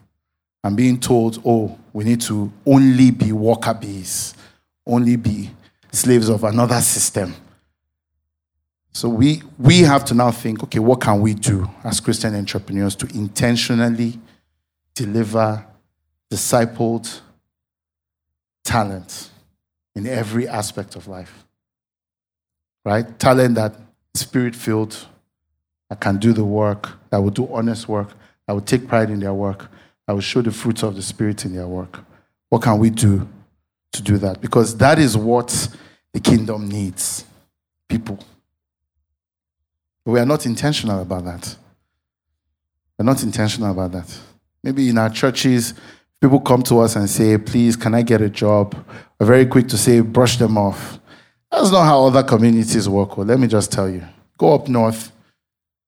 And 0.65 0.77
being 0.77 1.01
told, 1.01 1.43
oh, 1.45 1.79
we 1.93 2.05
need 2.05 2.21
to 2.23 2.53
only 2.67 3.11
be 3.11 3.33
worker 3.33 3.75
bees, 3.75 4.35
only 4.87 5.17
be 5.17 5.51
slaves 5.91 6.29
of 6.29 6.45
another 6.45 6.81
system. 6.81 7.35
So 8.93 9.09
we, 9.09 9.43
we 9.59 9.81
have 9.81 10.05
to 10.07 10.15
now 10.15 10.31
think 10.31 10.63
okay, 10.65 10.79
what 10.79 11.01
can 11.01 11.21
we 11.21 11.35
do 11.35 11.69
as 11.83 11.99
Christian 11.99 12.35
entrepreneurs 12.35 12.95
to 12.97 13.07
intentionally 13.15 14.19
deliver 14.95 15.65
discipled 16.31 17.21
talent 18.65 19.31
in 19.95 20.07
every 20.07 20.47
aspect 20.47 20.95
of 20.95 21.09
life? 21.09 21.45
Right? 22.85 23.19
Talent 23.19 23.55
that 23.55 23.75
spirit 24.15 24.55
filled, 24.55 25.07
that 25.89 26.01
can 26.01 26.19
do 26.19 26.33
the 26.33 26.45
work, 26.45 26.91
that 27.11 27.19
will 27.19 27.31
do 27.31 27.49
honest 27.53 27.89
work, 27.89 28.11
that 28.47 28.53
will 28.53 28.61
take 28.61 28.87
pride 28.87 29.09
in 29.09 29.21
their 29.21 29.35
work, 29.35 29.71
that 30.07 30.13
will 30.13 30.21
show 30.21 30.43
the 30.43 30.51
fruits 30.51 30.83
of 30.83 30.97
the 30.97 31.03
spirit 31.03 31.45
in 31.45 31.55
their 31.55 31.67
work. 31.67 32.01
What 32.51 32.63
can 32.63 32.79
we 32.79 32.91
do 32.91 33.27
to 33.93 34.03
do 34.03 34.19
that? 34.19 34.43
Because 34.43 34.77
that 34.77 34.99
is 34.99 35.17
what 35.17 35.69
the 36.13 36.21
kingdom 36.21 36.69
needs 36.69 37.25
people. 37.89 38.19
But 40.05 40.13
we 40.13 40.21
are 40.21 40.27
not 40.27 40.47
intentional 40.47 41.01
about 41.01 41.25
that. 41.25 41.57
We're 42.99 43.05
not 43.05 43.23
intentional 43.23 43.71
about 43.71 43.93
that. 43.93 44.19
Maybe 44.63 44.89
in 44.89 44.99
our 44.99 45.11
churches, 45.11 45.75
people 46.21 46.41
come 46.41 46.63
to 46.65 46.81
us 46.81 46.97
and 46.97 47.09
say, 47.09 47.39
Please, 47.39 47.77
can 47.77 47.95
I 47.95 48.03
get 48.03 48.21
a 48.21 48.29
job? 48.29 48.77
We're 49.19 49.27
very 49.27 49.47
quick 49.47 49.69
to 49.69 49.79
say, 49.79 50.01
Brush 50.01 50.37
them 50.37 50.57
off. 50.59 50.99
That's 51.51 51.71
not 51.71 51.85
how 51.85 52.05
other 52.07 52.23
communities 52.23 52.89
work. 52.89 53.17
Well, 53.17 53.27
let 53.27 53.39
me 53.39 53.47
just 53.47 53.73
tell 53.73 53.89
you 53.89 54.05
go 54.39 54.55
up 54.55 54.69
north, 54.69 55.13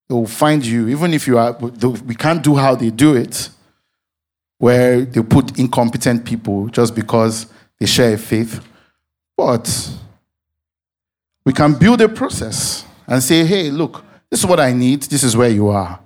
they 0.08 0.14
will 0.14 0.26
find 0.26 0.64
you, 0.64 0.88
even 0.88 1.12
if 1.12 1.26
you 1.26 1.38
are, 1.38 1.52
we 1.52 2.14
can't 2.14 2.42
do 2.42 2.54
how 2.54 2.74
they 2.76 2.90
do 2.90 3.16
it, 3.16 3.48
where 4.58 5.00
they 5.00 5.22
put 5.22 5.58
incompetent 5.58 6.24
people 6.24 6.68
just 6.68 6.94
because 6.94 7.46
they 7.80 7.86
share 7.86 8.14
a 8.14 8.18
faith. 8.18 8.64
But 9.36 9.90
we 11.44 11.52
can 11.52 11.74
build 11.74 12.00
a 12.00 12.08
process 12.08 12.84
and 13.06 13.22
say, 13.22 13.44
hey, 13.44 13.70
look, 13.70 14.04
this 14.30 14.40
is 14.40 14.46
what 14.46 14.60
I 14.60 14.72
need. 14.72 15.02
This 15.02 15.22
is 15.22 15.36
where 15.36 15.48
you 15.48 15.68
are. 15.68 16.00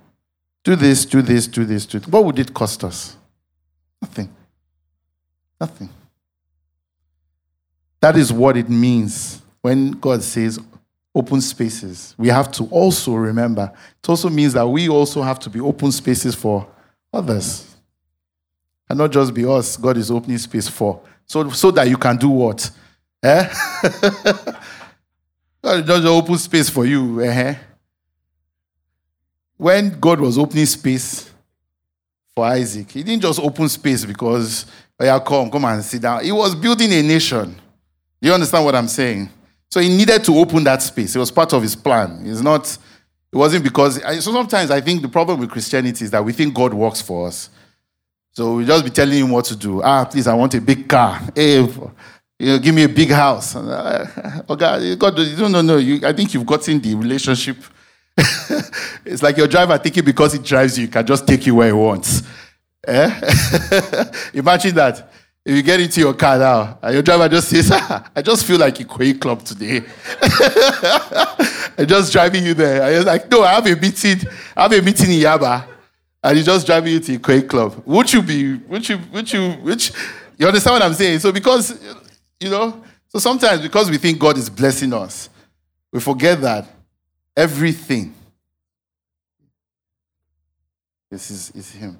Do 0.64 0.76
this, 0.76 1.04
do 1.04 1.22
this, 1.22 1.46
do 1.46 1.64
this, 1.64 1.86
do 1.86 1.98
this. 1.98 2.08
What 2.08 2.24
would 2.24 2.38
it 2.38 2.52
cost 2.52 2.84
us? 2.84 3.16
Nothing. 4.02 4.34
Nothing. 5.60 5.88
That 8.00 8.16
is 8.16 8.32
what 8.32 8.56
it 8.56 8.68
means 8.68 9.42
when 9.60 9.92
God 9.92 10.22
says 10.22 10.60
open 11.14 11.40
spaces. 11.40 12.14
We 12.16 12.28
have 12.28 12.52
to 12.52 12.64
also 12.66 13.14
remember, 13.14 13.72
it 14.02 14.08
also 14.08 14.28
means 14.28 14.52
that 14.52 14.66
we 14.66 14.88
also 14.88 15.22
have 15.22 15.38
to 15.40 15.50
be 15.50 15.60
open 15.60 15.90
spaces 15.90 16.34
for 16.34 16.66
others. 17.12 17.76
And 18.88 18.98
not 18.98 19.10
just 19.10 19.34
be 19.34 19.44
us, 19.44 19.76
God 19.76 19.96
is 19.96 20.10
opening 20.10 20.38
space 20.38 20.68
for. 20.68 21.00
So, 21.26 21.50
so 21.50 21.70
that 21.72 21.88
you 21.88 21.96
can 21.96 22.16
do 22.16 22.28
what? 22.28 22.70
Eh? 23.22 23.52
God 25.62 25.86
doesn't 25.86 26.06
open 26.06 26.38
space 26.38 26.70
for 26.70 26.86
you. 26.86 27.22
Eh? 27.22 27.54
When 29.56 29.98
God 29.98 30.20
was 30.20 30.38
opening 30.38 30.66
space 30.66 31.30
for 32.34 32.44
Isaac, 32.46 32.90
he 32.90 33.02
didn't 33.02 33.22
just 33.22 33.40
open 33.40 33.68
space 33.68 34.04
because, 34.04 34.66
yeah, 35.00 35.18
come, 35.18 35.50
come 35.50 35.64
and 35.64 35.82
sit 35.82 36.02
down. 36.02 36.24
He 36.24 36.32
was 36.32 36.54
building 36.54 36.92
a 36.92 37.02
nation. 37.02 37.60
You 38.20 38.32
understand 38.32 38.64
what 38.64 38.74
I'm 38.74 38.88
saying? 38.88 39.28
So 39.70 39.80
he 39.80 39.88
needed 39.88 40.24
to 40.24 40.38
open 40.38 40.64
that 40.64 40.82
space. 40.82 41.14
It 41.14 41.18
was 41.18 41.30
part 41.30 41.52
of 41.52 41.62
his 41.62 41.76
plan. 41.76 42.22
It's 42.24 42.40
not, 42.40 42.66
it 43.32 43.36
wasn't 43.36 43.64
because, 43.64 44.00
so 44.24 44.32
sometimes 44.32 44.70
I 44.70 44.80
think 44.80 45.02
the 45.02 45.08
problem 45.08 45.40
with 45.40 45.50
Christianity 45.50 46.04
is 46.04 46.10
that 46.12 46.24
we 46.24 46.32
think 46.32 46.54
God 46.54 46.72
works 46.72 47.02
for 47.02 47.26
us. 47.26 47.50
So 48.32 48.54
we 48.54 48.64
just 48.64 48.84
be 48.84 48.90
telling 48.90 49.18
him 49.18 49.30
what 49.30 49.44
to 49.46 49.56
do. 49.56 49.82
Ah, 49.82 50.04
please, 50.04 50.28
I 50.28 50.34
want 50.34 50.54
a 50.54 50.60
big 50.60 50.88
car. 50.88 51.20
Hey, 51.34 51.68
you 52.38 52.46
know, 52.46 52.58
give 52.58 52.74
me 52.74 52.84
a 52.84 52.88
big 52.88 53.10
house. 53.10 53.54
Oh 53.56 54.56
God, 54.56 54.98
God, 54.98 55.18
no, 55.38 55.48
no, 55.48 55.62
no. 55.62 55.76
You, 55.76 56.06
I 56.06 56.12
think 56.12 56.34
you've 56.34 56.46
gotten 56.46 56.80
the 56.80 56.94
relationship. 56.94 57.56
it's 59.04 59.22
like 59.22 59.36
your 59.36 59.46
driver 59.46 59.76
thinking 59.78 60.04
because 60.04 60.32
he 60.32 60.38
drives 60.38 60.78
you, 60.78 60.86
he 60.86 60.92
can 60.92 61.06
just 61.06 61.26
take 61.26 61.46
you 61.46 61.54
where 61.56 61.68
he 61.68 61.72
wants. 61.72 62.22
Eh? 62.86 64.04
Imagine 64.34 64.74
that. 64.74 65.10
If 65.44 65.56
you 65.56 65.62
get 65.62 65.80
into 65.80 66.00
your 66.00 66.14
car 66.14 66.38
now, 66.38 66.78
and 66.82 66.92
your 66.92 67.02
driver 67.02 67.28
just 67.28 67.48
says, 67.48 67.70
ah, 67.72 68.10
I 68.16 68.20
just 68.22 68.44
feel 68.44 68.58
like 68.58 68.78
a 68.80 68.84
Quay 68.84 69.14
club 69.14 69.42
today. 69.42 69.82
and 71.78 71.88
just 71.88 72.12
driving 72.12 72.44
you 72.44 72.54
there. 72.54 72.82
And 72.82 72.94
you're 72.94 73.04
like, 73.04 73.30
no, 73.30 73.42
I 73.42 73.54
have 73.54 73.66
a 73.66 73.74
meeting. 73.74 74.18
I 74.54 74.62
have 74.64 74.72
a 74.72 74.82
meeting 74.82 75.12
in 75.12 75.20
Yaba 75.20 75.66
and 76.22 76.36
he's 76.36 76.46
just 76.46 76.66
driving 76.66 76.92
you 76.92 77.00
to 77.00 77.14
a 77.14 77.18
Quake 77.18 77.48
club. 77.48 77.82
Would 77.86 78.12
you 78.12 78.22
be, 78.22 78.54
would 78.54 78.88
you, 78.88 78.98
would 79.12 79.32
you, 79.32 79.52
which, 79.52 79.92
you 80.36 80.46
understand 80.46 80.74
what 80.74 80.82
I'm 80.82 80.94
saying? 80.94 81.20
So 81.20 81.32
because, 81.32 81.78
you 82.40 82.50
know, 82.50 82.82
so 83.08 83.18
sometimes 83.18 83.62
because 83.62 83.90
we 83.90 83.98
think 83.98 84.18
God 84.18 84.36
is 84.36 84.50
blessing 84.50 84.92
us, 84.92 85.28
we 85.92 86.00
forget 86.00 86.40
that 86.42 86.66
everything 87.36 88.14
this 91.10 91.30
is, 91.30 91.50
is 91.52 91.70
Him. 91.72 91.98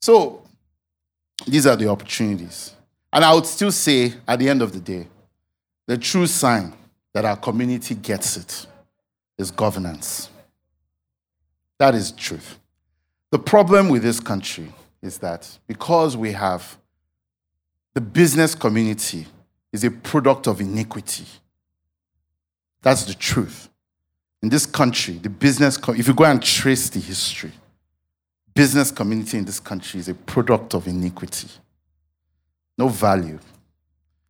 So 0.00 0.42
these 1.46 1.66
are 1.66 1.76
the 1.76 1.88
opportunities. 1.88 2.74
And 3.12 3.24
I 3.24 3.32
would 3.34 3.46
still 3.46 3.72
say 3.72 4.14
at 4.26 4.38
the 4.38 4.48
end 4.48 4.62
of 4.62 4.72
the 4.72 4.80
day, 4.80 5.06
the 5.86 5.96
true 5.96 6.26
sign 6.26 6.74
that 7.14 7.24
our 7.24 7.36
community 7.36 7.94
gets 7.94 8.36
it 8.36 8.66
is 9.38 9.50
governance. 9.50 10.28
That 11.78 11.94
is 11.94 12.12
truth. 12.12 12.58
The 13.30 13.38
problem 13.38 13.88
with 13.88 14.02
this 14.02 14.20
country 14.20 14.72
is 15.00 15.18
that 15.18 15.58
because 15.66 16.16
we 16.16 16.32
have 16.32 16.76
the 17.98 18.02
business 18.02 18.54
community 18.54 19.26
is 19.72 19.82
a 19.82 19.90
product 19.90 20.46
of 20.46 20.60
iniquity. 20.60 21.24
That's 22.80 23.02
the 23.02 23.12
truth. 23.12 23.68
In 24.40 24.48
this 24.48 24.66
country, 24.66 25.14
the 25.14 25.28
business, 25.28 25.80
if 25.88 26.06
you 26.06 26.14
go 26.14 26.22
and 26.22 26.40
trace 26.40 26.88
the 26.90 27.00
history, 27.00 27.50
business 28.54 28.92
community 28.92 29.38
in 29.38 29.44
this 29.44 29.58
country 29.58 29.98
is 29.98 30.08
a 30.08 30.14
product 30.14 30.74
of 30.74 30.86
iniquity. 30.86 31.48
No 32.78 32.86
value. 32.86 33.40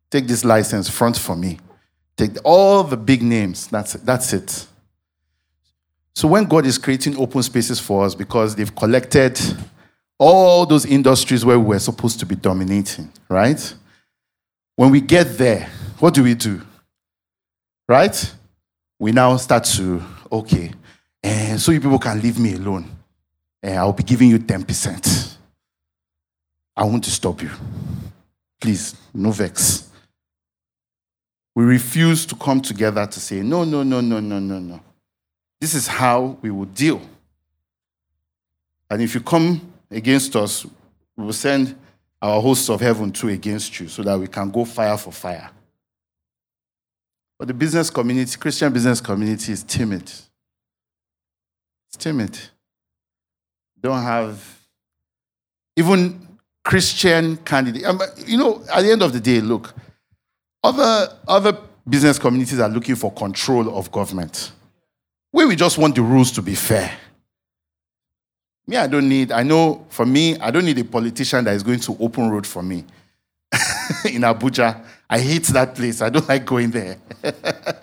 Take 0.09 0.25
this 0.25 0.43
license 0.43 0.89
front 0.89 1.15
for 1.15 1.35
me. 1.35 1.59
Take 2.17 2.37
all 2.43 2.83
the 2.83 2.97
big 2.97 3.21
names. 3.21 3.67
That's 3.67 3.93
it. 3.93 4.03
That's 4.03 4.33
it. 4.33 4.65
So 6.15 6.27
when 6.27 6.45
God 6.45 6.65
is 6.65 6.79
creating 6.79 7.17
open 7.17 7.43
spaces 7.43 7.79
for 7.79 8.03
us 8.03 8.15
because 8.15 8.55
they've 8.55 8.75
collected 8.75 9.39
all 10.19 10.67
those 10.67 10.85
industries 10.85 11.43
where 11.43 11.57
we 11.57 11.65
were 11.65 11.79
supposed 11.79 12.19
to 12.19 12.25
be 12.25 12.35
dominating, 12.35 13.11
right? 13.29 13.73
when 14.79 14.91
we 14.91 15.01
get 15.01 15.37
there, 15.37 15.69
what 15.99 16.13
do 16.13 16.23
we 16.23 16.33
do? 16.33 16.61
Right? 17.85 18.33
We 18.97 19.11
now 19.11 19.35
start 19.35 19.65
to, 19.75 20.01
okay, 20.31 20.71
and 21.21 21.59
so 21.59 21.73
you 21.73 21.81
people 21.81 21.99
can 21.99 22.21
leave 22.21 22.39
me 22.39 22.53
alone. 22.53 22.89
And 23.61 23.77
I'll 23.77 23.91
be 23.91 24.03
giving 24.03 24.29
you 24.29 24.39
10%. 24.39 25.35
I 26.77 26.85
want 26.85 27.03
to 27.03 27.11
stop 27.11 27.41
you. 27.41 27.49
Please, 28.61 28.95
no 29.13 29.31
vex. 29.31 29.89
We 31.53 31.65
refuse 31.65 32.25
to 32.27 32.35
come 32.35 32.61
together 32.61 33.05
to 33.05 33.19
say, 33.19 33.41
no, 33.41 33.65
no, 33.65 33.83
no, 33.83 33.99
no, 33.99 34.21
no, 34.21 34.39
no, 34.39 34.59
no. 34.59 34.79
This 35.59 35.73
is 35.73 35.87
how 35.87 36.37
we 36.41 36.51
will 36.51 36.67
deal. 36.67 37.01
And 38.89 39.01
if 39.01 39.13
you 39.13 39.19
come 39.19 39.68
against 39.91 40.35
us, 40.35 40.65
we 41.15 41.25
will 41.25 41.33
send 41.33 41.75
our 42.21 42.41
hosts 42.41 42.69
of 42.69 42.81
heaven 42.81 43.11
too 43.11 43.29
against 43.29 43.79
you 43.79 43.87
so 43.87 44.03
that 44.03 44.17
we 44.17 44.27
can 44.27 44.49
go 44.51 44.65
fire 44.65 44.97
for 44.97 45.11
fire. 45.11 45.49
But 47.37 47.47
the 47.47 47.53
business 47.53 47.89
community, 47.89 48.37
Christian 48.37 48.71
business 48.73 48.99
community, 48.99 49.53
is 49.53 49.63
timid. 49.63 50.03
It's 50.03 51.97
timid. 51.97 52.37
Don't 53.81 54.03
have 54.03 54.59
even 55.77 56.27
Christian 56.63 57.37
candidates. 57.37 57.85
Um, 57.85 58.01
you 58.27 58.37
know, 58.37 58.61
at 58.73 58.81
the 58.81 58.91
end 58.91 59.01
of 59.01 59.13
the 59.13 59.21
day, 59.21 59.39
look, 59.39 59.73
other, 60.61 61.17
other 61.25 61.57
business 61.87 62.19
communities 62.19 62.59
are 62.59 62.67
looking 62.67 62.95
for 62.95 63.11
control 63.13 63.77
of 63.77 63.89
government. 63.89 64.51
We, 65.31 65.45
we 65.45 65.55
just 65.55 65.77
want 65.77 65.95
the 65.95 66.01
rules 66.01 66.31
to 66.33 66.41
be 66.41 66.55
fair. 66.55 66.91
Me, 68.69 68.77
I 68.77 68.85
don't 68.85 69.09
need, 69.09 69.31
I 69.31 69.41
know 69.41 69.83
for 69.89 70.05
me, 70.05 70.37
I 70.37 70.51
don't 70.51 70.63
need 70.63 70.77
a 70.77 70.83
politician 70.83 71.43
that 71.45 71.55
is 71.55 71.63
going 71.63 71.79
to 71.79 71.97
open 71.99 72.29
road 72.29 72.45
for 72.45 72.61
me. 72.61 72.85
In 74.05 74.21
Abuja, 74.21 74.85
I 75.09 75.17
hate 75.17 75.45
that 75.45 75.73
place. 75.73 76.03
I 76.03 76.09
don't 76.09 76.29
like 76.29 76.45
going 76.45 76.69
there. 76.69 76.97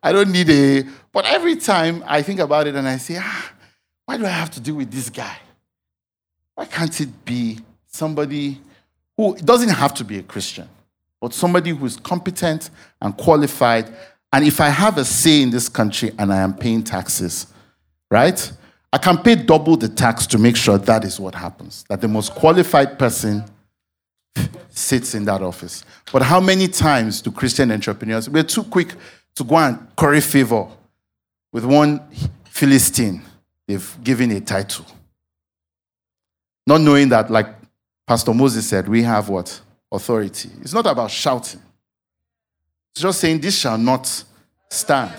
I 0.00 0.12
don't 0.12 0.30
need 0.30 0.48
a, 0.48 0.84
but 1.12 1.24
every 1.24 1.56
time 1.56 2.04
I 2.06 2.22
think 2.22 2.38
about 2.38 2.68
it 2.68 2.76
and 2.76 2.86
I 2.86 2.98
say, 2.98 3.16
ah, 3.18 3.52
why 4.06 4.16
do 4.16 4.26
I 4.26 4.28
have 4.28 4.52
to 4.52 4.60
deal 4.60 4.76
with 4.76 4.92
this 4.92 5.10
guy? 5.10 5.38
Why 6.54 6.66
can't 6.66 7.00
it 7.00 7.24
be 7.24 7.58
somebody 7.88 8.60
who 9.16 9.36
doesn't 9.38 9.70
have 9.70 9.92
to 9.94 10.04
be 10.04 10.20
a 10.20 10.22
Christian, 10.22 10.68
but 11.20 11.34
somebody 11.34 11.70
who 11.70 11.84
is 11.84 11.96
competent 11.96 12.70
and 13.02 13.16
qualified? 13.16 13.92
And 14.32 14.46
if 14.46 14.60
I 14.60 14.68
have 14.68 14.98
a 14.98 15.04
say 15.04 15.42
in 15.42 15.50
this 15.50 15.68
country 15.68 16.12
and 16.16 16.32
I 16.32 16.36
am 16.36 16.54
paying 16.54 16.84
taxes, 16.84 17.48
right? 18.08 18.52
I 18.92 18.98
can 18.98 19.18
pay 19.18 19.34
double 19.34 19.76
the 19.76 19.88
tax 19.88 20.26
to 20.28 20.38
make 20.38 20.56
sure 20.56 20.78
that 20.78 21.04
is 21.04 21.20
what 21.20 21.34
happens, 21.34 21.84
that 21.88 22.00
the 22.00 22.08
most 22.08 22.34
qualified 22.34 22.98
person 22.98 23.44
sits 24.70 25.14
in 25.14 25.24
that 25.24 25.42
office. 25.42 25.84
But 26.12 26.22
how 26.22 26.40
many 26.40 26.68
times 26.68 27.20
do 27.20 27.30
Christian 27.30 27.70
entrepreneurs, 27.70 28.30
we're 28.30 28.44
too 28.44 28.64
quick 28.64 28.94
to 29.34 29.44
go 29.44 29.56
and 29.56 29.94
curry 29.96 30.20
favor 30.20 30.66
with 31.52 31.64
one 31.64 32.00
Philistine 32.44 33.22
they've 33.66 33.96
given 34.02 34.30
a 34.32 34.40
title. 34.40 34.84
Not 36.66 36.80
knowing 36.80 37.08
that, 37.10 37.30
like 37.30 37.46
Pastor 38.06 38.34
Moses 38.34 38.68
said, 38.68 38.88
we 38.88 39.02
have 39.02 39.28
what? 39.28 39.60
Authority. 39.92 40.50
It's 40.60 40.74
not 40.74 40.86
about 40.86 41.10
shouting. 41.10 41.60
It's 42.92 43.02
just 43.02 43.20
saying 43.20 43.40
this 43.40 43.58
shall 43.58 43.78
not 43.78 44.24
stand. 44.68 45.14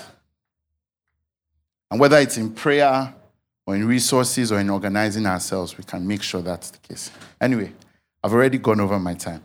And 1.90 2.00
whether 2.00 2.18
it's 2.18 2.38
in 2.38 2.52
prayer 2.52 3.14
or 3.70 3.76
in 3.76 3.86
resources 3.86 4.52
or 4.52 4.60
in 4.60 4.68
organizing 4.68 5.28
ourselves, 5.28 5.78
we 5.78 5.84
can 5.84 6.08
make 6.08 6.24
sure 6.24 6.42
that's 6.42 6.72
the 6.72 6.80
case. 6.80 7.12
Anyway, 7.40 7.72
I've 8.24 8.34
already 8.34 8.58
gone 8.58 8.80
over 8.80 8.98
my 8.98 9.14
time. 9.14 9.44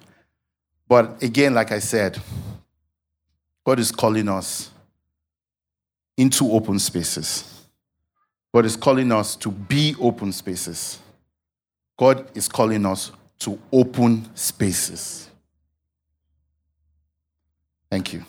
But 0.89 1.23
again, 1.23 1.53
like 1.53 1.73
I 1.73 1.79
said, 1.79 2.19
God 3.67 3.79
is 3.79 3.93
calling 3.93 4.31
us 4.31 4.71
into 6.17 6.51
open 6.53 6.79
spaces. 6.79 7.67
God 8.55 8.65
is 8.65 8.77
calling 8.77 9.13
us 9.13 9.37
to 9.37 9.51
be 9.51 9.95
open 10.01 10.33
spaces. 10.33 11.01
God 11.95 12.27
is 12.35 12.49
calling 12.49 12.87
us 12.87 13.13
to 13.41 13.61
open 13.71 14.35
spaces. 14.35 15.29
Thank 17.91 18.15
you. 18.15 18.25